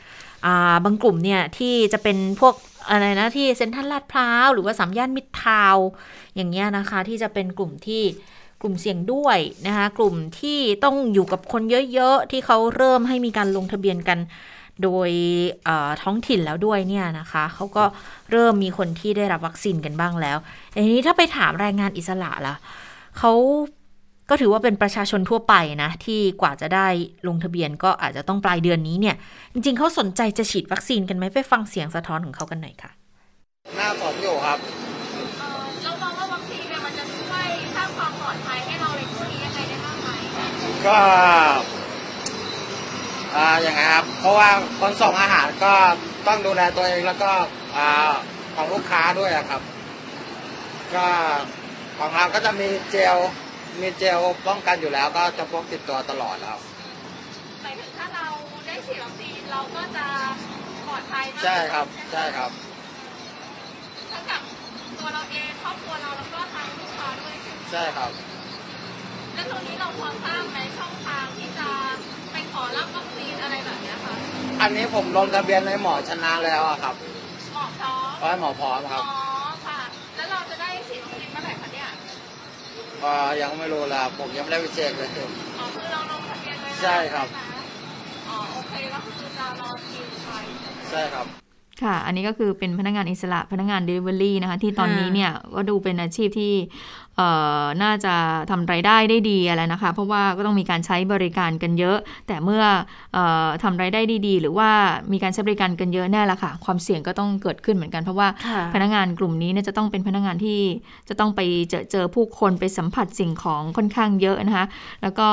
[0.47, 2.55] อ่าบางกลุ่มเนี่ย ที่จะเป็นพวก
[2.91, 5.77] อะไรนะ ที่เซ็นทรัลลาดพร้าวหรือว่าสามย่านมิตรทาว
[6.35, 8.03] อย่างเงี้ยนะคะ ที่จะเป็นกลุ่มที่
[8.63, 11.63] กลุ่มเสี่ยงด้วยนะคะ กลุ่มที่ต้องอยู่กับคน
[11.93, 14.19] เยอะๆ ที่เขาเริ่มให้มีการลงทะเบียนกัน
[14.83, 15.11] โดย
[16.03, 17.85] ท้องถิ่นแล้วด้วยเนี่ยนะคะเขาก็
[18.31, 20.39] เริ่มมีคนที่ได้รับวัคซีนกันบ้างแล้ว
[20.71, 22.55] แต่ทีนี้ถ้าไปถามแรงงานอิสระล่ะ
[23.19, 23.33] เขา
[24.33, 26.89] ก็ถือว่าเป็นประชาชนทั่วไปนะ ที่กว่าจะได้
[27.29, 29.17] ลงทะเบียนก็อาจจะต้องปลายเดือนนี้เนี่ย
[29.53, 32.91] จริง ๆเขาสนใจจะฉีดวัคซีนกันไหมไปฟังเสียงสะท้อนของเขากันหน่อยค่ะ
[33.77, 34.59] หน้าสนอยู่ครับ
[35.39, 40.09] เอ่อเรามองว่าวัคซีนเนี่ยมันจะช่วยสร้างความปลอดภัยให้เราในช่วงนี้ยังไงได้บ้างไหม
[40.87, 40.99] ก็
[43.37, 44.49] อ่าอย่างไงครับ เพราะว่า
[44.81, 45.73] คนส่งอาหารก็
[46.27, 47.31] ต้องดูแลตัวเองแล้วก็
[47.77, 47.89] อ่า
[48.57, 49.63] ของลูกค้าด้วยอะครับ
[50.95, 51.07] ก็
[51.99, 53.17] ของเราก็จะมีเจล
[53.81, 56.59] มีเจลป้องกันอยู่แล้วก็จะพกติดตัวตลอดแล้ว
[57.63, 58.27] หมายถึงถ้าเรา
[58.67, 60.07] ได้ฉีดวัคซีนเราก็จะ
[60.87, 62.51] ปลอดภัยมากใช่ครับใช่ครับ
[64.11, 64.43] ทั้งกับ
[64.99, 68.11] ตัวเราเองครอบครัวเราแล้วก็ทางลูกค้าด้วยใช่ไหมใช่ครับ
[69.35, 71.69] แล้วตรงนี้เราพอทราบไหมช่องทางที่จะ
[72.33, 74.15] ไปขอรับวัคซีนอะไรแบบเนี้ยค่ะ
[74.61, 76.95] อันนี้ผมลงทะเบียนในหมอชนะแล้วอะครับ
[77.53, 79.05] หมอพร้อมเพราะให้หมอพร้อมคอ๋รัอบ
[79.67, 79.81] ค่ะ
[80.17, 81.89] แล้วเราจะได้ฉีดวัคซีนเมื่อไหร่คะเนี่ย
[83.05, 85.09] ก็ยังไม่รู้เลยครับผมยังไม่ได้ไปเช็คเลย
[85.59, 87.55] อ๋อคือเราลงทะเบียนไว้แล้วใช่ครับใช่ไหม
[88.29, 90.31] อ๋อโอเคก็คือจะรอคิวไป
[90.91, 91.42] ใช่ครับ
[91.83, 96.53] ค่ะ อันนี้ก็คือเป็นพนักงานอิสระพนักงาน Delivery นะคะ ที่ตอนนี้เนี่ยก็ดูเป็นอาชีพที่
[97.83, 98.15] น่าจะ
[98.51, 102.63] ทำไรายได้ได้ดีอะไรนะคะ เพราะว่าก็ต้องมีการใช้บริการกันเยอะ แต่เมื่อ
[103.17, 103.19] อ
[103.63, 104.71] ทำไรายได้ดีหรือว่า
[105.13, 108.29] มีการใช้บริการกันเยอะแน่ละค่ะ ความเสี่ยงก็ต้องเกิดขึ้นเหมือนกัน เพราะว่า
[108.75, 110.61] พนักงานกลุ่มนี้เนี่ยจะต้องเป็นพนักงานที่
[111.09, 114.67] จะต้องไปเจอเจอผู้คนไปสัมผัสสิ่งของค่อนข้างเยอะนะคะ
[115.03, 115.29] แล้วก็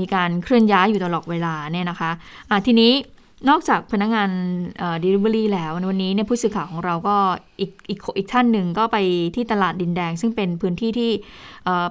[0.00, 2.92] มีการเคลื่อนย้ายอยู่ตลอดเวลาเนี่ยนะคะะทีนี้
[3.48, 4.30] นอกจากพนักงาน
[5.00, 7.16] เดลิเวอรี่แล้ววันนี้เนี่ยผู้สื่อข่าวของเราก็
[7.60, 8.96] อีกอีกอีกท่านหนึ่งก็ไป
[9.34, 11.10] ที่ตลาดดินแดง ซึ่งเป็นพื้นที่ที่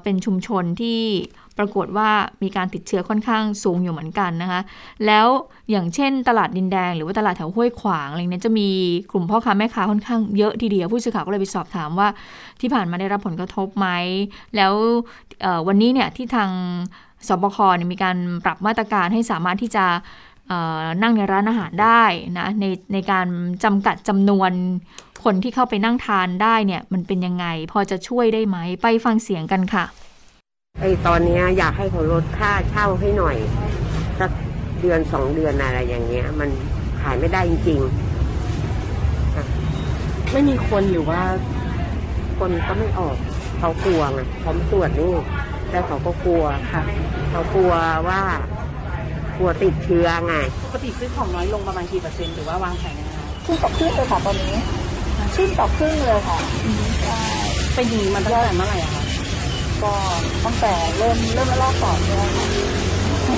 [0.03, 0.99] เป็นชุมชนที่
[1.57, 2.09] ปรากฏว่า
[2.43, 4.61] มีการติดเชื้อค่อนข้างสูงอยู่เหมือนกันนะคะ
[5.05, 5.27] แล้ว
[5.71, 8.69] อย่างเช่น ตลาดดินแดง หรือว่าตลาดแถวห้วยขวางอะไรเนี้ยจะมี
[9.11, 12.07] กลุ่มพ่อค้าแม่ค้าค่อนข้างเยอะทีเดียวผู้สื่อข่าวก็เลยไปสอบถามว่า
[12.61, 13.87] ที่ผ่านมาได้รับผลกระทบไหม
[14.55, 14.73] แล้ว
[15.67, 16.49] วันนี้เนี่ยที่ทาง
[17.27, 17.57] สบค
[17.91, 19.85] มีการปรับมาตรการให้สามารถที่จะ
[21.01, 22.03] นั่งในร้านอาหารได้
[22.37, 23.27] นะในในการ
[23.63, 24.51] จำกัดจำนวน
[25.23, 29.85] คนที่เข้าไปนั่งทานได้เนี่ย มันเป็นยังไง พอจะช่วยได้ไหมไปฟังเสียงกันค่ะ
[30.79, 33.37] ไอตอนนี้อยากให้เขาลดค่าเช่าให้หน่อย
[34.19, 34.31] สัก
[34.81, 36.49] เดือนสองเดือนอะไรอย่างเงี้ย มัน
[37.01, 38.05] ขายไม่ได้จริงๆ
[40.31, 41.21] ไม่มีคนหรือว่า
[42.39, 43.15] คนก็ไม่ออก
[43.59, 45.13] เขากลัวไงเขาตรวจนี่
[45.69, 46.81] แต่เขาก็กลัวค่ะ
[47.31, 47.73] เขากลัว
[48.07, 48.21] ว่า
[49.37, 53.11] กลัวติดเชื้อไง ปกติซื้อของน้อยลงประมาณกี่เปอร์เซ็นต์หรือว่าวางแผนยังไง
[53.45, 54.53] ขึ้นต่อครึ่งเลยค่ะตอนนี้
[55.35, 56.37] ขึ้นต่อครึ่งเลยค่ะ
[57.03, 57.19] ใช่
[57.73, 59.03] ไปยิงมันตั้งแต่เมื่อไหร่อะคะ
[59.83, 59.91] ก็
[60.45, 62.47] ตั้งแต่เริ่มเริ่มระลอกสองเนี่ยค่ะ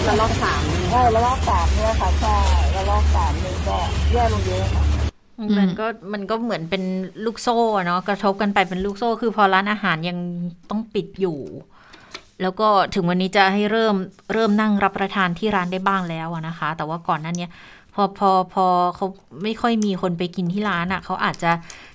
[0.07, 2.35] ระลอกสามใช่ระลอกสามเนี่ยค่ะใช่
[2.75, 3.77] ระลอกสามนี่ก็
[4.13, 4.83] แย่ลงเยอะค่ะ
[5.57, 6.83] มันก็มันก็เหมือนเป็น
[7.25, 10.17] ลูกโซ่เนาะกระทบกันไปเป็นลูกโซ่ คือพอร้านอาหารยัง
[10.69, 11.37] ต้องปิดอยู่
[12.41, 13.95] แล้วก็ถึงวันนี้จะให้เริ่ม
[14.33, 17.51] เริ่มนั่งรับประทานที่ร้านได้บ้างแล้วนะคะ แต่ว่าก่อนนั้นเนี่ย
[17.99, 18.65] พอพอพอ
[18.95, 19.05] เขา
[19.43, 21.51] ไม่ค่อยมีคนไปกินที่ร้านอะ่ะเขาอาจจะ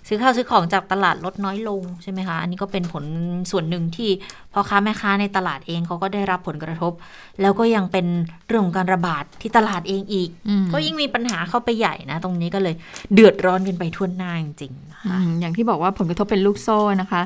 [0.09, 3.05] ซื้อข้าวซื้อของจากตลาดลดน้อยลงใช่ไหมคะ อันนี้ก็เป็นผล
[3.51, 4.11] ส่วนหนึ่งที่
[4.53, 6.93] พ่อค้าแม่ค้าในตลาดเองเขาก็ได้รับผลกระทบ
[7.41, 8.07] แล้วก็ยังเป็น
[8.47, 10.29] เรื่องของการระบาดที่ตลาดเองอีก
[10.73, 12.75] ก็ยิ่งมีปัญหาเข้าไปใหญ่นะ ตรงนี้ก็เลย
[13.15, 14.92] เดือดร้อนกันไปทั่วหน้าจริงๆ
[15.41, 17.23] อย่างที่บอกว่าผลกระทบเป็นลูกโซ่นะคะ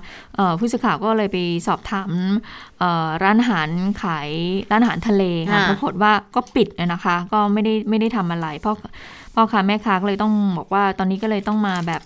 [0.59, 2.11] ผู้สื่อข่าวก็เลยไปสอบถาม
[3.23, 3.69] ร้านอาหาร
[4.03, 4.29] ขาย
[4.71, 8.77] ร้านอาหารทะเลค่ะปรากฏว่าก็ปิดนะคะ ก็ไม่ได้ไม่ได้ทำอะไรเพราะ
[9.35, 12.03] พ่อค้าแม่ค้าก็เลยต้องบอกว่าตอนนี้ก็เลยต้องมาแบบ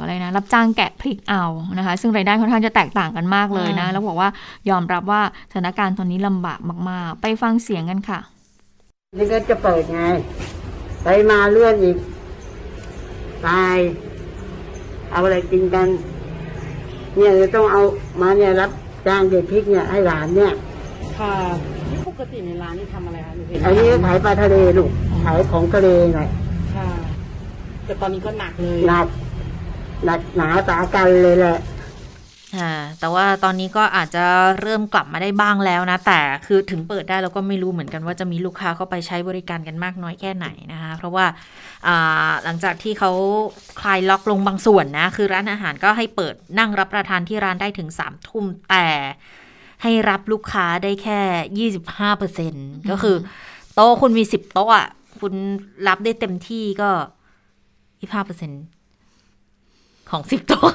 [0.00, 1.44] อะไรนะรับจ้างแกะพริกเอา
[1.78, 4.28] นะคะ ซึ่งรายได้ค่อนข้างจะแตกต่างกันมากเลยนะ แล้วบอกว่า
[4.70, 8.20] ยอมรับว่าสถานการณ์ตอนนี้ลำบากมาก ๆ ไปฟังเสียงกันค่ะ
[9.18, 10.02] นี่ก็จะเปิดไง
[11.02, 11.96] ไปมาเลื่อนอีก
[13.46, 13.76] ตาย
[15.12, 15.88] เอาอะไรกินกัน
[17.16, 17.82] เนี่ยจะต้องเอา
[18.20, 18.70] มาเนี่ยรับ
[19.06, 20.52] จ้างเด็ดพริกเนี่ยให้หลานเนี่ย
[21.18, 21.32] ค่ะ
[21.90, 23.32] นี่ปกติในร้านนี่ทำอะไรคะ
[23.64, 24.90] อันนี้ขายปลาทะเลลูก
[25.24, 26.20] ขายของทะเลไง
[26.76, 26.88] ค่ะ
[27.84, 29.06] แต่ตอนนี้ก็หนักเลย หนัก
[30.06, 31.56] หนักหนาสากันเลยแหละ
[33.00, 34.24] แต่ว่าตอนนี้ก็อาจจะ
[34.60, 41.26] เริ่มกลับมาได้บ้างแล้วนะ แต่คือถึงเปิดได้เราก็ไม่รู้เหมือนกันว่าจะมีลูกค้าเข้าไปใช้บริการกันมากน้อยแค่ไหนนะคะ เพราะว่า
[42.44, 43.10] หลังจากที่เขา
[43.80, 48.86] คลายล็อกลงบางส่วนนะ คือร้านอาหารก็ให้เปิดนั่งรับประทานที่ร้านได้ถึง3ามทุ่มแต่
[49.82, 51.70] ให้รับลูกค้าได้แค่
[52.70, 53.16] 25%ก็คือ
[53.74, 54.70] โต๊ะคุณมี 10 โต๊ะ
[55.20, 55.34] คุณ
[55.88, 56.90] รับได้เต็มที่ก็
[57.86, 58.71] 25%
[60.12, 60.68] ของสิบโต๊ะ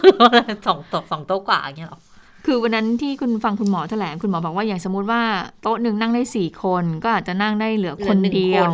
[0.67, 1.99] สองโต๊ะสองโต๊ะกว่าอย่างเงี้ยหรอ
[2.45, 5.21] คือวันนั้นที่คุณฟังคุณหมอแถลงคุณหมอบอกว่าอย่างสมมุติว่า
[5.61, 8.71] โต๊ะหนึ่งนั่งได้สี่คนก็อาจจะนั่งได้เหลือคนเดียว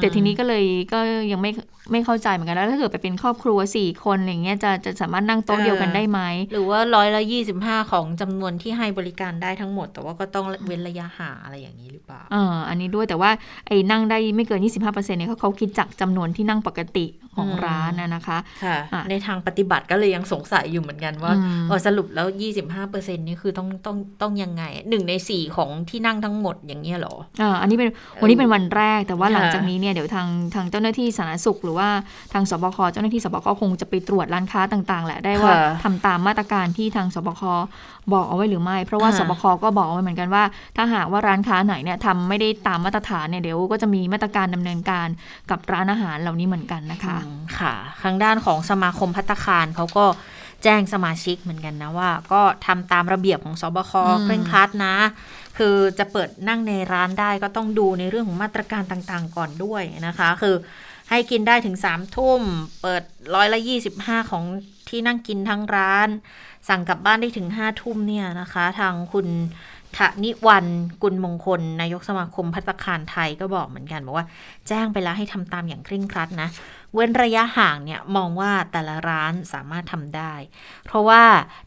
[0.00, 0.98] แต่ทีนี้ก็เลยก็
[1.32, 1.50] ยังไม่
[1.92, 6.20] ไม่เข้าใจเหมือนกันแล้วถ้าเกิดไปเป็นครอบครัวสี่คนอย่างเงี้ยจะจะสามารถนั่งโต๊ะเดียวกันได้ไหม
[6.52, 13.30] หรือว่าร้อยละยี่สิบห้าของจำนวนที่ให้บริการได้ทั้งหมด แต่ว่าก็ต้องเว้นระยะห่างอะไรอย่างนี้หรือเปล่าอ่าอันนี้ด้วยแต่ว่า
[13.66, 21.32] ไอ้นั่งได้ไม่เกินยี่สิบห้าเปอร์เซ็นต์เนี่ยเขาเขาคิดจากจำนวนที่นั่งปกติของร้านนะคะค่ะในทางปฏิบัติก็เลยยังสงสัยอยู่เหมือนกันว่า
[21.70, 31.88] อสรุปแล้วยี่สิบห้าเปอร์เซ็นต์นี่คือต้องต้องต้องยังไงหนึ่งในสี่ของที่นั่งทั้งหมดอย่างเงี้ยหรออ่าอันนี้เป็นวันนี้เป็นวันแรกแต่ว่าหลังจากนี้เนี่ยเดี๋ยวทางทางเจ้าหน้าที่สาธารณสุข หรือว่า
[32.32, 35.52] ทางสบคเจ้าหน้าที่สบคคงจะไปตรวจร้านค้าต่าง ๆ แหละได้ว่า
[35.82, 37.42] ทำตามมาตรการที่ทางสบค
[38.12, 40.44] บอกเอาไว้หรือไม่ เพราะว่าสบคก็บอกเอาไว้เหมือนกันว่า
[40.76, 45.08] ถ้าหากว่าร้านค้าไหนเนี่ยทำไม่ได้ตามมาตรฐานเนี่ยเดี๋ยวก็จะมีมาตรการดำเนินการ
[45.50, 47.18] กับร้านอาหารเหล่านี้เหมือนกันนะคะ
[47.58, 50.04] ค่ะทางด้านของสมาคมพัตคารเขาก็
[50.62, 53.92] แจ้งสมาชิกเหมือนกันนะว่า ก็ทำตามระเบียบของสบค
[54.24, 54.96] เคร่งครัดนะ
[55.58, 60.54] คือจะเปิดนั่งในร้านได้ก็ต้องดูในเรื่องของมาตรการต่างๆ ก่อนด้วยนะคะ คือ
[61.10, 62.40] ให้กินได้ถึงสามทุ่ม
[62.82, 63.02] เปิด
[63.34, 64.44] ร้อยละยี่สิบห้าของ
[64.88, 66.08] ที่นั่งกินทั้งร้าน
[66.68, 69.26] สั่งกลับบ้านได้ถึงห้าทุ่มเนี่ยนะคะ ทางคุณ
[69.96, 70.66] ทนิวัน
[71.02, 74.26] กุลมงคล นายกสมาคมพัตคารไทยก็บอกเหมือนกัน บอกว่า
[74.68, 76.48] แจ้งไปแล้วให้ทำตามอย่างเคร่งครัดนะ
[76.94, 80.34] เว้นระยะห่างเนี่ยมองว่าแต่ละร้านสามารถทำได้
[80.86, 81.22] เพราะว่า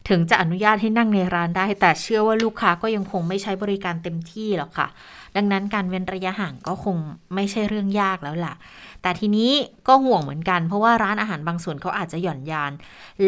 [0.08, 4.88] ถึงจะอนุญาตให้นั่งในร้านได้ แต่เชื่อว่าลูกค้าก็ยังคงไม่ใช้บริการเต็มที่หรอกค่ะ
[5.36, 6.96] ดังนั้นการเว้นระยะห่างก็คง
[7.34, 8.54] ไม่ใช่เรื่องยากแล้วล่ะ
[9.02, 9.50] แต่ทีนี้
[9.88, 12.72] ก็ห่วงเหมือนกัน เพราะว่าร้านอาหารบางส่วนเขาอาจจะหย่อนยาน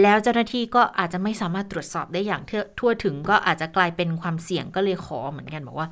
[0.02, 2.42] แล้วเจ้าหน้าที่ก็อาจจะไม่สามารถตรวจสอบได้อย่าง
[2.78, 5.88] ทั่วถึงก็อาจจะกลายเป็นความเสี่ยงก็เลยขอเหมือนกันบอกว่า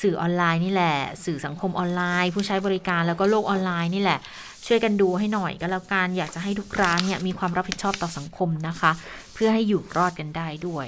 [0.00, 4.18] สื่อออนไลน์นี่แหละ สื่อสังคมออนไลน์ ผู้ใช้บริการแล้วก็โลกออนไลน์นี่แหละ
[4.66, 8.90] ช่วยกันดูให้หน่อยก็แล้วกันอยากจะให้ทุกร้านเนี่ยมีความรับผิดชอบต่อสังคมนะคะ
[9.34, 10.86] เพื่อให้อยู่รอดกันได้ด้วย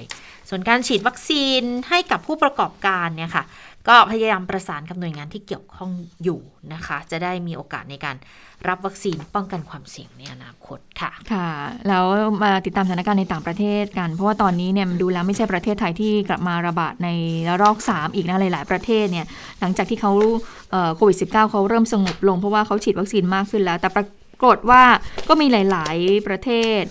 [0.49, 3.43] ส่วนการฉีดวัคซีนให้กับผู้ประกอบการเนี่ยค่ะ
[3.87, 5.91] ก็พยายามประสานกับหน่วยงานที่เกี่ยวข้อง
[6.23, 6.39] อยู่
[6.73, 8.15] นะคะ จะได้มีโอกาสในการ
[8.67, 11.49] รับวัคซีนป้องกันความเสี่ยงในอนาคตค่ะค่ะ
[11.87, 12.05] แล้ว
[12.43, 17.09] มาติดตามสถานการณ์ในต่างประเทศกัน เพราะว่าตอนนี้เนี่ยดูแล้วไม่ใช่ประเทศไทยที่กลับมาระบาดใน
[17.47, 19.25] ระลอก 3 อีกนะหลาย ๆ ประเทศเนี่ย
[19.59, 20.11] หลังจากที่เขา
[20.95, 24.07] โควิด -19 เขาเริ่มสงบลงเพราะว่าเขาฉีดวัคซีนมากขึ้นแล้ว แต่ปรา
[24.45, 24.83] กฏว่า
[25.29, 26.49] ก็มีหลาย ๆ ประเท
[26.81, 26.83] ศ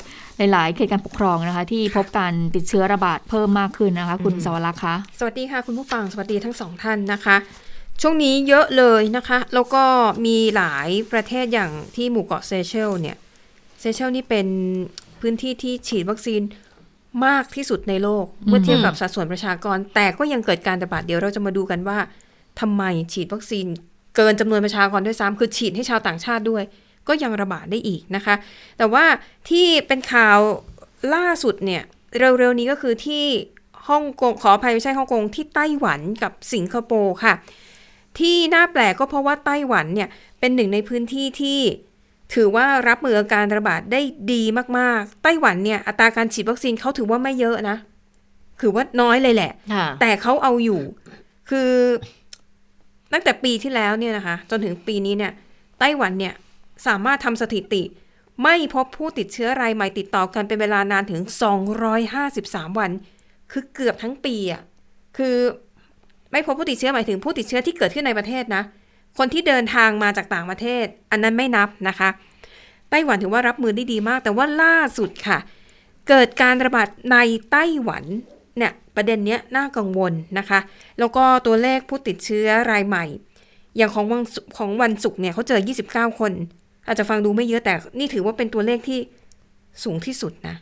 [0.52, 7.36] หลาย ๆ เขตการปกครองนะคะ ที่พบการติดเชื้อระบาดเพิ่มมากขึ้นนะคะ คุณสวรักษ์คะสวัสดีค่ะ คุณผู้ฟังสวัสดีทั้งสองท่านนะคะ
[8.02, 9.84] ช่วงนี้เยอะเลยนะคะ แล้วก็
[10.26, 13.16] มีหลายประเทศอย่างที่หมู่เกาะเซเชลเนี่ย
[13.80, 14.46] เซเชลนี่เป็น
[15.20, 16.42] พื้นที่ที่ฉีดวัคซีน
[17.26, 21.98] มากที่สุดในโลกเมื่อเทียบกับสัดส่วนประชากร แต่ก็ยังเกิดการระบาดเดี๋ยวเราจะมาดูกันว่า
[22.60, 22.82] ทำไม
[23.12, 23.66] ฉีดวัคซีน
[24.16, 26.62] เกินจำนวนประชากรด้วยซ้ำคือฉีดให้ชาวต่างชาติด้วย
[27.08, 28.34] ก็ยังระบาดได้อีกนะคะ
[28.78, 29.04] แต่ว่า
[29.50, 30.38] ที่เป็นข่าว
[31.14, 31.82] ล่าสุดเนี่ย
[32.18, 33.24] เร็วๆนี้ก็คือที่
[33.88, 37.34] ฮ่องกงขออภัยไม่ใช่ฮ่องกงที่ไต้หวันกับสิงคโปร์ค่ะ
[38.18, 40.08] ที่น่าแปลกก็เพราะว่าไต้หวันเนี่ย
[40.40, 41.60] เป็นหนึ่งในพื้นที่ที่
[42.34, 44.00] ถือว่ารับมืออาการระบาดได้
[44.32, 44.42] ดี
[44.78, 47.76] มากๆ ไต้หวันเนี่ยอัตราการฉีดวัคซีนเขาถือว่าไม่เยอะนะ
[48.60, 49.52] คือว่าน้อยเลยแหละ
[50.00, 50.80] แต่เขาเอาอยู่
[51.50, 51.70] คือ
[53.12, 55.32] ตั้งแต่ปีที่แล้วเนี่ยนะคะ จนถึงปีนี้เนี่ย
[55.78, 56.34] ไต้หวันเนี่ย
[56.86, 57.82] สามารถทำสถิติ
[58.42, 61.20] ไม่พบผู้ติดเชื้อรายใหม่ติดต่อกันเป็นเวลานานถึง
[62.00, 62.90] 253 วัน
[63.52, 64.62] คือเกือบทั้งปีอะ
[65.16, 65.36] คือ
[66.32, 68.62] ไม่พบผู้ติดเชื้อหมายถึงผู้ติดเชื้อที่เกิดขึ้นในประเทศนะ
[69.18, 72.08] คนที่เดินทางมาจากต่างประเทศ อันนั้นไม่นับนะคะ
[72.90, 75.38] ไต้หวันถือว่ารับมือได้ดีมาก แต่ว่าล่าสุดค่ะ
[76.08, 77.16] เกิดการระบาดใน
[77.50, 78.04] ไต้หวัน
[78.58, 80.60] เนี่ยประเด็นเนี้ยน่ากังวลนะคะ
[80.98, 83.04] แล้วก็ตัวเลขผู้ติดเชื้อรายใหม่
[83.76, 84.22] อย่างของวัน
[84.56, 85.60] ของวันศุกร์เนี่ยเขาเจอ
[85.90, 86.32] 29 คน
[86.90, 89.00] อาจจะฟังดูไม่เยอะแต่นี่ถือว่าเป็นตัวเลขที่
[89.84, 90.56] สูงที่สุดนะ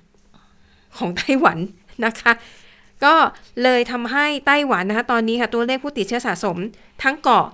[0.98, 1.58] ของไต้หวัน
[2.04, 2.32] นะคะ
[3.04, 3.14] ก็
[3.62, 6.56] เลยทำให้ไต้หวันนะคะ ตอนนี้ค่ะ ตัวเลขผู้ติดเชื้อสะสม
[7.02, 7.46] ทั้งเกาะ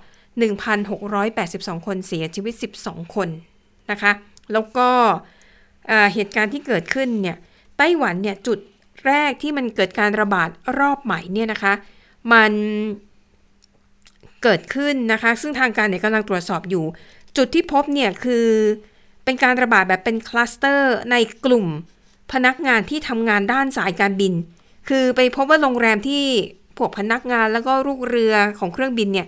[0.68, 2.55] 1,682 คนเสียชีวิต
[2.85, 3.29] 12 คน
[3.91, 4.12] นะคะ
[4.53, 4.89] แล้วก็
[6.14, 7.37] เหตุการณ์ที่เกิดขึ้นเนี่ย
[7.79, 8.59] ไต้หวันเนี่ยจุด
[9.07, 10.49] แรกที่มันเกิดการระบาด
[10.79, 11.72] รอบใหม่เนี่ยนะคะ
[12.33, 12.53] มัน
[14.43, 16.85] เกิดขึ้นนะคะ ซึ่งทางการเนี่ยกำลังตรวจสอบอยู่
[17.37, 18.47] จุดที่พบเนี่ยคือ
[19.24, 21.66] เป็นการระบาดแบบเป็นคลัสเตอร์ในกลุ่ม
[22.32, 24.32] พนักงานที่ทำงานด้านสายการบิน
[24.89, 26.24] คือไปพบว่าโรงแรมที่
[26.76, 29.26] พวกพนักงานแล้วก็ลูกเรือของเครื่องบินเนี่ย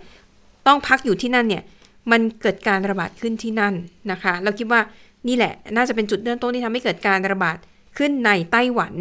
[0.66, 1.62] ต้องพักอยู่ที่นั่นเนี่ย
[2.10, 3.74] มันเกิดการระบาดขึ้นที่นั่น
[4.10, 4.80] นะคะ เราคิดว่า
[5.28, 7.56] นี่แหละน่าจะเป็นจุดเริ่มต้นที่ทำให้เกิดการระบาด
[7.98, 8.92] ขึ้นในไต้หวัน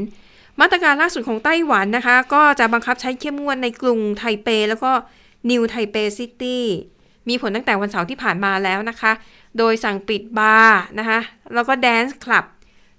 [0.60, 4.91] มาตรการล่าสุดของไต้หวันนะคะ ก็จะบังคับใช้เข้มงวดในกรุงไทเป แล้วก็
[5.49, 6.64] นิวไทเปซิตี้
[7.30, 9.11] มีผลตั้งแต่วันเสาร์ที่ผ่านมาแล้วนะคะ
[9.57, 11.19] โดยสั่งปิดบาร์นะคะ
[11.53, 12.45] แล้วก็ dance club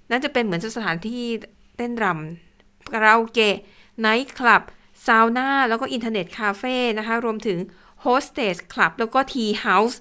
[0.09, 1.25] นั่นจะเป็นเหมือนสถานที่
[1.77, 3.55] เต้นรำคาราโอเกะ
[3.99, 4.61] ไนท์คลับ
[5.05, 7.59] ซาวน่าแล้วก็อินเทอร์เน็ตคาเฟ่นะคะ รวมถึง
[8.01, 9.99] hostess club แล้วก็ tea house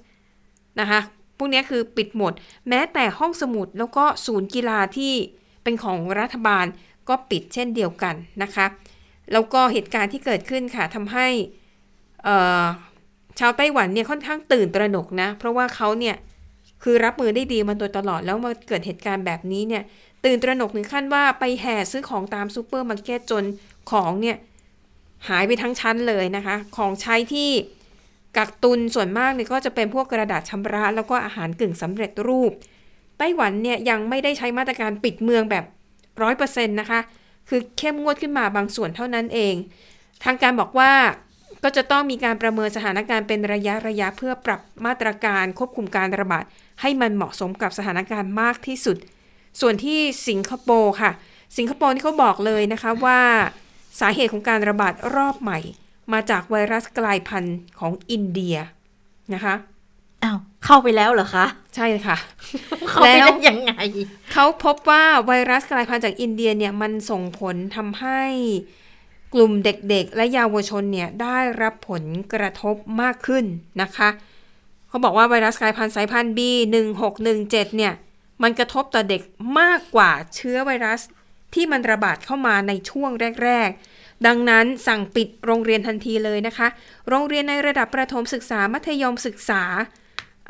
[0.80, 1.00] นะคะ
[1.38, 2.32] พวกนี้คือปิดหมด
[2.68, 5.12] แม้แต่ห้องสมุดแล้วก็ศูนย์กีฬาที่
[5.62, 6.66] เป็นของรัฐบาล
[7.08, 8.66] ก็ปิดเช่นเดียวกันนะคะ
[9.32, 11.26] แล้วก็เหตุการณ์ที่เกิดขึ้นค่ะทำให้
[13.40, 16.16] ชาวไต้หวันเนี่ยค่อนข้างตื่นตระหนกนะ เพราะว่าเขาเนี่ย
[16.82, 19.82] คือรับมือได้ดีมาโดยตลอดแล้วมาเกิดเหตุการณ์แบบนี้เนี่ย
[20.24, 23.44] ตื่นตระหนกถึงขั้นว่าไปแห่ซื้อของตามซูเปอร์มาร์เก็ตจน
[23.90, 24.36] ของเนี่ย
[25.28, 27.50] หายไปทั้งชั้นเลยนะคะ ของใช้ที่
[28.36, 32.52] กักตุนส่วนมากเนี่ยก็จะเป็นพวกกระดาษชำระ แล้วก็อาหารกึ่งสำเร็จรูป
[33.18, 35.64] ไต้หวันเนี่ยยังไม่ได้ใช้มาตรการปิดเมืองแบบ
[36.22, 37.00] ร้อยเปอร์เซ็นต์นะคะ
[37.48, 39.54] คือเข้มงวดขึ้นมาบางส่วนเท่านั้นเอง
[40.24, 40.92] ทางการบอกว่า
[41.68, 46.44] ก็จะต้องมีการประเมินสถานการณ์เป็นระยะระยะเพื่อปรับมาตรการควบคุมการระบาด
[46.80, 48.96] ให้มันเหมาะสมกับสถานการณ์มากที่สุด
[49.60, 51.10] ส่วนที่สิงคโปร์ค่ะ
[51.58, 53.20] สิงคโปร์นี่เขาบอกเลยนะคะว่า
[54.00, 55.58] สาเหตุของการระบาดรอบใหม่
[56.12, 58.56] มาจากไวรัสกลายพันธุ์ของอินเดีย
[59.34, 59.54] นะคะ
[60.24, 61.46] อ้าวเข้าไปแล้วเหรอคะ
[61.76, 62.16] ใช่ค่ะ
[62.88, 63.72] เข้าไปได้ยังไง
[64.32, 68.22] เขาพบว่าไวรัสกลายพันธุ์จากอินเดียเนี่ยมันส่งผลทำให้
[69.34, 73.44] กลุ่มเด็กๆ และเยาวชนเนี่ยได้รับผลกระทบมากขึ้น
[73.82, 74.08] นะคะ
[74.88, 77.92] เขาบอกว่าไวรัสกลายพันธุ์สายพันธุ์ B1617 เนี่ย
[78.42, 79.22] มันกระทบต่อเด็ก
[79.60, 81.00] มากกว่าเชื้อไวรัส
[81.54, 83.10] ที่มันระบาดเข้ามาในช่วง
[83.44, 86.68] แรก ๆ ดังนั้นสั่งปิดโรงเรียนทันทีเลยนะคะ
[87.08, 89.62] โรงเรียนในระดับประถมศึกษามัธยมศึกษา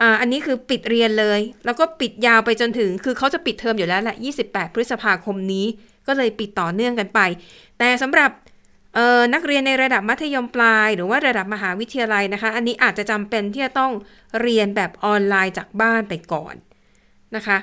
[0.01, 4.17] อ่าอันนี้คือปิดเรียนเลย แล้วก็ปิดยาวไปจนถึง คือเขาจะปิดเทอมอยู่แล้วแหละ
[4.47, 5.67] 28 พฤษภาคมนี้
[6.07, 7.21] ก็เลยปิดต่อเนื่องกันไป
[7.79, 8.31] แต่สำหรับ
[9.35, 13.93] นักเรียนในระดับมัธยมปลาย หรือว่าระดับมหาวิทยาลัยนะคะ อันนี้อาจจะจำเป็นที่จะต้อง
[14.41, 16.55] เรียนแบบออนไลน์จากบ้านไปก่อน
[17.37, 17.59] นะคะ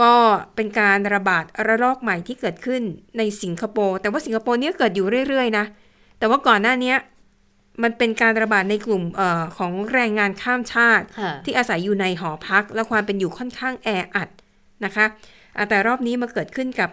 [0.00, 0.14] ก็
[0.54, 2.82] เป็นการระบาดระลอกใหม่ที่เกิดขึ้น
[3.18, 5.64] ในสิงคโปร์แต่ว่าสิงคโปร์เนี่ยเกิดอยู่เรื่อยๆนะ
[6.18, 6.94] แต่ว่าก่อนหน้านี้
[7.82, 14.28] มันเป็นการระบาดในกลุ่มเออของแรงงานข้ามชาติค่ะที่อาศัยอยู่ในหอพัก และความเป็นอยู่ค่อนข้างแออัด
[14.84, 15.06] นะคะ
[15.56, 16.90] อะแต่รอบนี้มาเกิดขึ้นกับ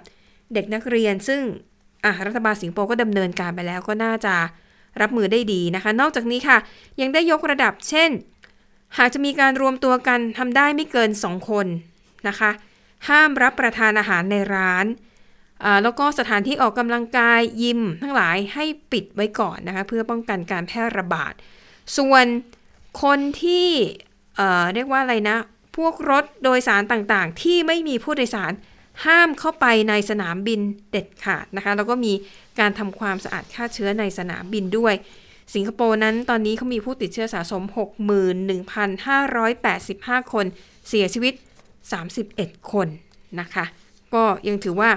[0.54, 1.42] เด็กนักเรียนซึ่ง
[2.06, 4.36] อะรัฐบาลสิงคโปร์ก็ดำเนินการไปแล้วก็น่าจะ
[5.02, 6.58] รับมือได้ดีนะคะ นอกจากนี้ค่ะ
[7.02, 8.10] ยังได้ยกระดับ เช่น
[8.98, 11.68] หากจะมีการรวมตัวกันทำได้ไม่เกิน 2 คน
[12.28, 12.52] นะคะ
[13.10, 14.86] ห้ามรับประทานอาหารในร้าน
[15.84, 21.34] แล้วก็สถานที่ออกกำลังกายยิมทั้งหลายให้ปิดไว้ก่อนนะคะเพื่อป้องกันการแพร่ระบาด
[21.98, 22.26] ส่วน
[23.04, 23.68] คนที่
[24.74, 25.38] เรียกว่าอะไรนะ
[25.78, 28.52] พวกรถโดยสารต่างๆ ที่ไม่มีผู้โดยสาร
[29.06, 30.60] ห้ามเข้าไปในสนามบิน
[30.92, 32.14] เด็ดขาดนะคะ แล้วก็มี
[32.60, 34.94] การทำความสะอาดฆ่าเชื้อในสนามบินด้วย
[35.56, 37.64] สิงคโปร์นั้นตอนนี้เขามีผู้ติดเชื้อสะสม
[39.34, 40.46] 61,585 คน
[40.90, 41.34] เสียชีวิต
[42.02, 42.88] 31 คน
[43.40, 43.66] นะคะ
[44.14, 44.90] ก็ยังถือว่า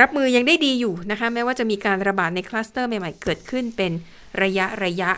[0.00, 3.92] รับมือยังได้ดีอยู่นะคะ แม้ว่าจะมีการระบาดในคลัสเตอร์ใหม่ๆ เกิดขึ้นเป็น
[4.42, 5.10] ระยะระยะ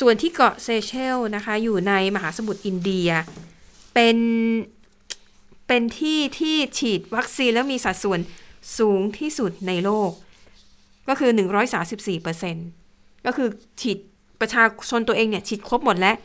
[0.00, 3.08] ส่วนที่เกาะเซเชลนะคะ อยู่ในมหาสมุทรอินเดีย
[3.94, 4.16] เป็น
[5.68, 8.20] เป็นที่ที่ฉีดวัคซีนแล้วมีสัดส่วน
[8.78, 10.10] สูงที่สุดในโลก
[11.08, 11.30] ก็คือ
[12.48, 13.48] 134%ก็คือ
[13.80, 13.98] ฉีด
[14.40, 16.16] ประชาชนตัวเองเนี่ยฉีดครบหมดแล้ว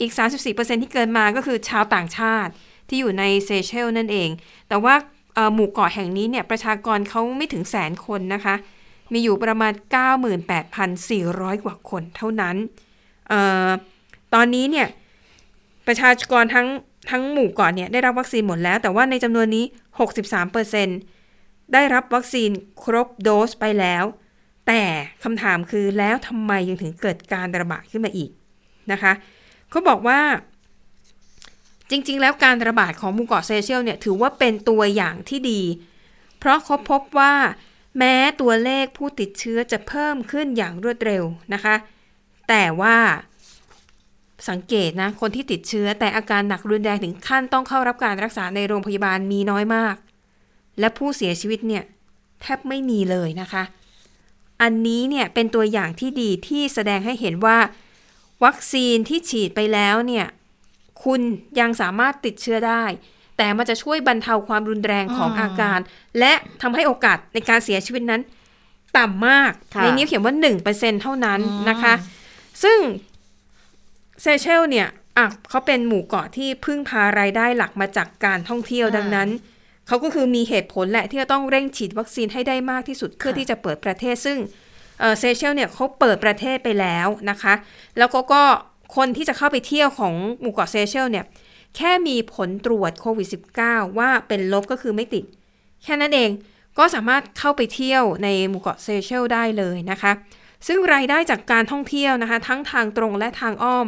[0.00, 0.12] อีก
[0.46, 2.52] 34%ที่เกินมาก็คือชาวต่างชาติ
[2.88, 4.28] ที่อยู่ในเซเชลนั่นเอง
[4.68, 4.94] แต่ว่า
[5.54, 8.54] หมู่เกาะแห่งนี้เนี่ยประชากรเขาไม่ถึงแสนคนนะคะ
[9.12, 9.72] มีอยู่ประมาณ
[10.48, 12.56] 98,400 กว่าคนเท่านั้น
[13.30, 13.32] อ
[13.68, 13.70] อ
[14.34, 14.88] ตอนนี้เนี่ย
[15.86, 16.66] ประชากรทั้ง
[17.10, 19.64] ทั้งหมู่เกาะเนี่ยได้รับวัคซีนหมดแล้ว แต่ว่าในจำนวนนี้
[20.88, 22.50] 63%ได้รับวัคซีน
[22.82, 24.04] ครบโดสไปแล้ว
[24.66, 24.82] แต่
[25.24, 28.30] คำถามคือแล้วทำไมยังถึงเกิดการระบาดขึ้นมาอีก
[28.92, 29.12] นะคะ
[29.70, 30.20] เขาบอกว่า
[31.90, 35.62] จริง ๆ แล้วการระบาดของหมู่เกาะเซเชียลเนี่ยถือว่าเป็นตัวอย่างที่ดี
[36.38, 37.34] เพราะเขาพบว่า
[37.98, 41.74] แม้ตัวเลขผู้ติดเชื้อจะเพิ่มขึ้นอย่างรวดเร็วนะคะ
[42.48, 42.96] แต่ว่า
[44.48, 49.94] สังเกตนะ คนที่ติดเชื้อแต่อาการหนักรุนแรงถึงขั้นต้องเข้ารับการรักษาในโรงพยาบาลมีน้อยมาก
[50.80, 51.82] และผู้เสียชีวิตเนี่ย
[52.40, 53.62] แทบไม่มีเลยนะคะ
[54.62, 57.58] อันนี้เนี่ยเป็นตัวอย่างที่ดีที่แสดงให้เห็นว่า
[58.44, 60.26] วัคซีนที่ฉีดไปแล้วเนี่ย
[61.04, 61.20] คุณ
[61.60, 62.84] ยังสามารถติดเชื้อได้
[63.36, 65.78] แต่มันจะช่วยบรรเทาความรุนแรงของอืมอาการ
[66.18, 66.32] และ
[66.62, 68.20] ทำให้โอกาสในการเสียชีวิตนั้น
[68.98, 70.34] ต่ำมากค่ะในนี้เขียนว่า
[70.68, 71.94] 1%เท่านั้นนะคะ
[72.62, 72.78] ซึ่ง
[74.22, 74.88] เซเชลเนี่ย
[75.18, 79.28] อะเขาเป็นหมู่เกาะที่พึ่งพารายได้หลักมาจากการท่องเที่ยวดังนั้น
[79.86, 84.38] เขาก็คือมีเหตุผลแหละที่จะต้องเร่งฉีดวัคซีนให้ได้มากที่สุดเพื่อที่จะเปิดประเทศซึ่ง
[85.00, 87.54] เอ่อเซเชลเนี่ยเขาเปิดประเทศไปแล้วนะคะ
[87.98, 88.42] แล้วก็ก็
[88.96, 91.24] คนที่จะเข้าไปเที่ยวของหมู่เกาะเซเชลเนี่ย
[91.76, 93.28] แค่มีผลตรวจโควิด
[93.62, 95.24] -19 ว่าเป็นลบก็คือไม่ติด
[95.84, 96.30] แค่นั้นเอง
[96.78, 100.12] ก็สามารถเข้าไปเที่ยวในหมู่เกาะเซเชลได้เลยนะคะ
[100.66, 103.86] ซึ่งรายได้จากการท่องเที่ยวนะคะ ทั้งทางตรงและทางอ้อม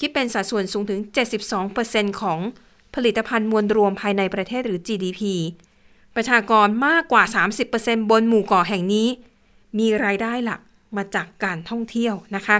[0.00, 1.00] คิดเป็นสัดส่วนสูงถึง
[1.60, 2.40] 72%ของ
[2.94, 5.20] ผลิตภัณฑ์มวลรวมภายในประเทศหรือ GDP
[6.16, 7.24] ประชากรมากกว่า
[7.66, 9.08] 30%บนหมู่เกาะแห่งนี้
[9.78, 10.60] มีรายได้หลัก
[10.96, 12.56] มาจากการท่องเที่ยวนะคะ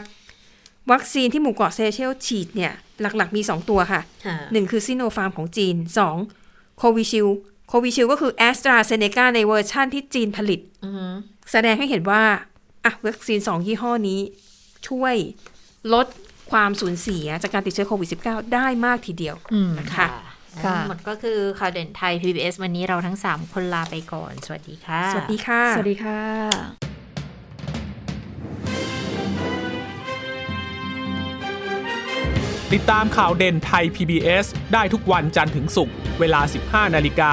[0.90, 5.76] วัคซีนที่หมู่เกาะเซเชลฉีดเนี่ย หลักๆ มี 2 ตัวค่ะค่ะหนึ่งคือซิโนฟาร์มของจีน
[6.26, 6.78] 2.
[6.78, 7.26] โควิชีลด์
[7.68, 11.06] โควิชีลด์ก็คือแอสตราเซเนกาในเวอร์ชั่นที่จีนผลิตอือฮึ
[11.52, 12.22] แสดงให้เห็นว่า
[12.84, 14.20] อะวัคซีน 2 ยี่ห้อนี้
[14.88, 15.14] ช่วย
[15.94, 16.06] ลด
[16.50, 20.06] ความสูญเสียจากการติดเชื้อโควิด -19 ได้มากทีเดียวอืมนะคะ
[20.64, 26.20] ค่ะทั้งหมดก็คือข่าวเด่นไทย PBS วันนี้เราทั้ง 3 คนลาไปก่อน สวัสดีค่ะ สวัสดีค่ะ สวัสดีค่ะ
[32.74, 37.32] ติดตามข่าวเด่นไทย PBS ได้ทุกวันจันทร์ถึงศุกร์เวลา 15 นาฬิกา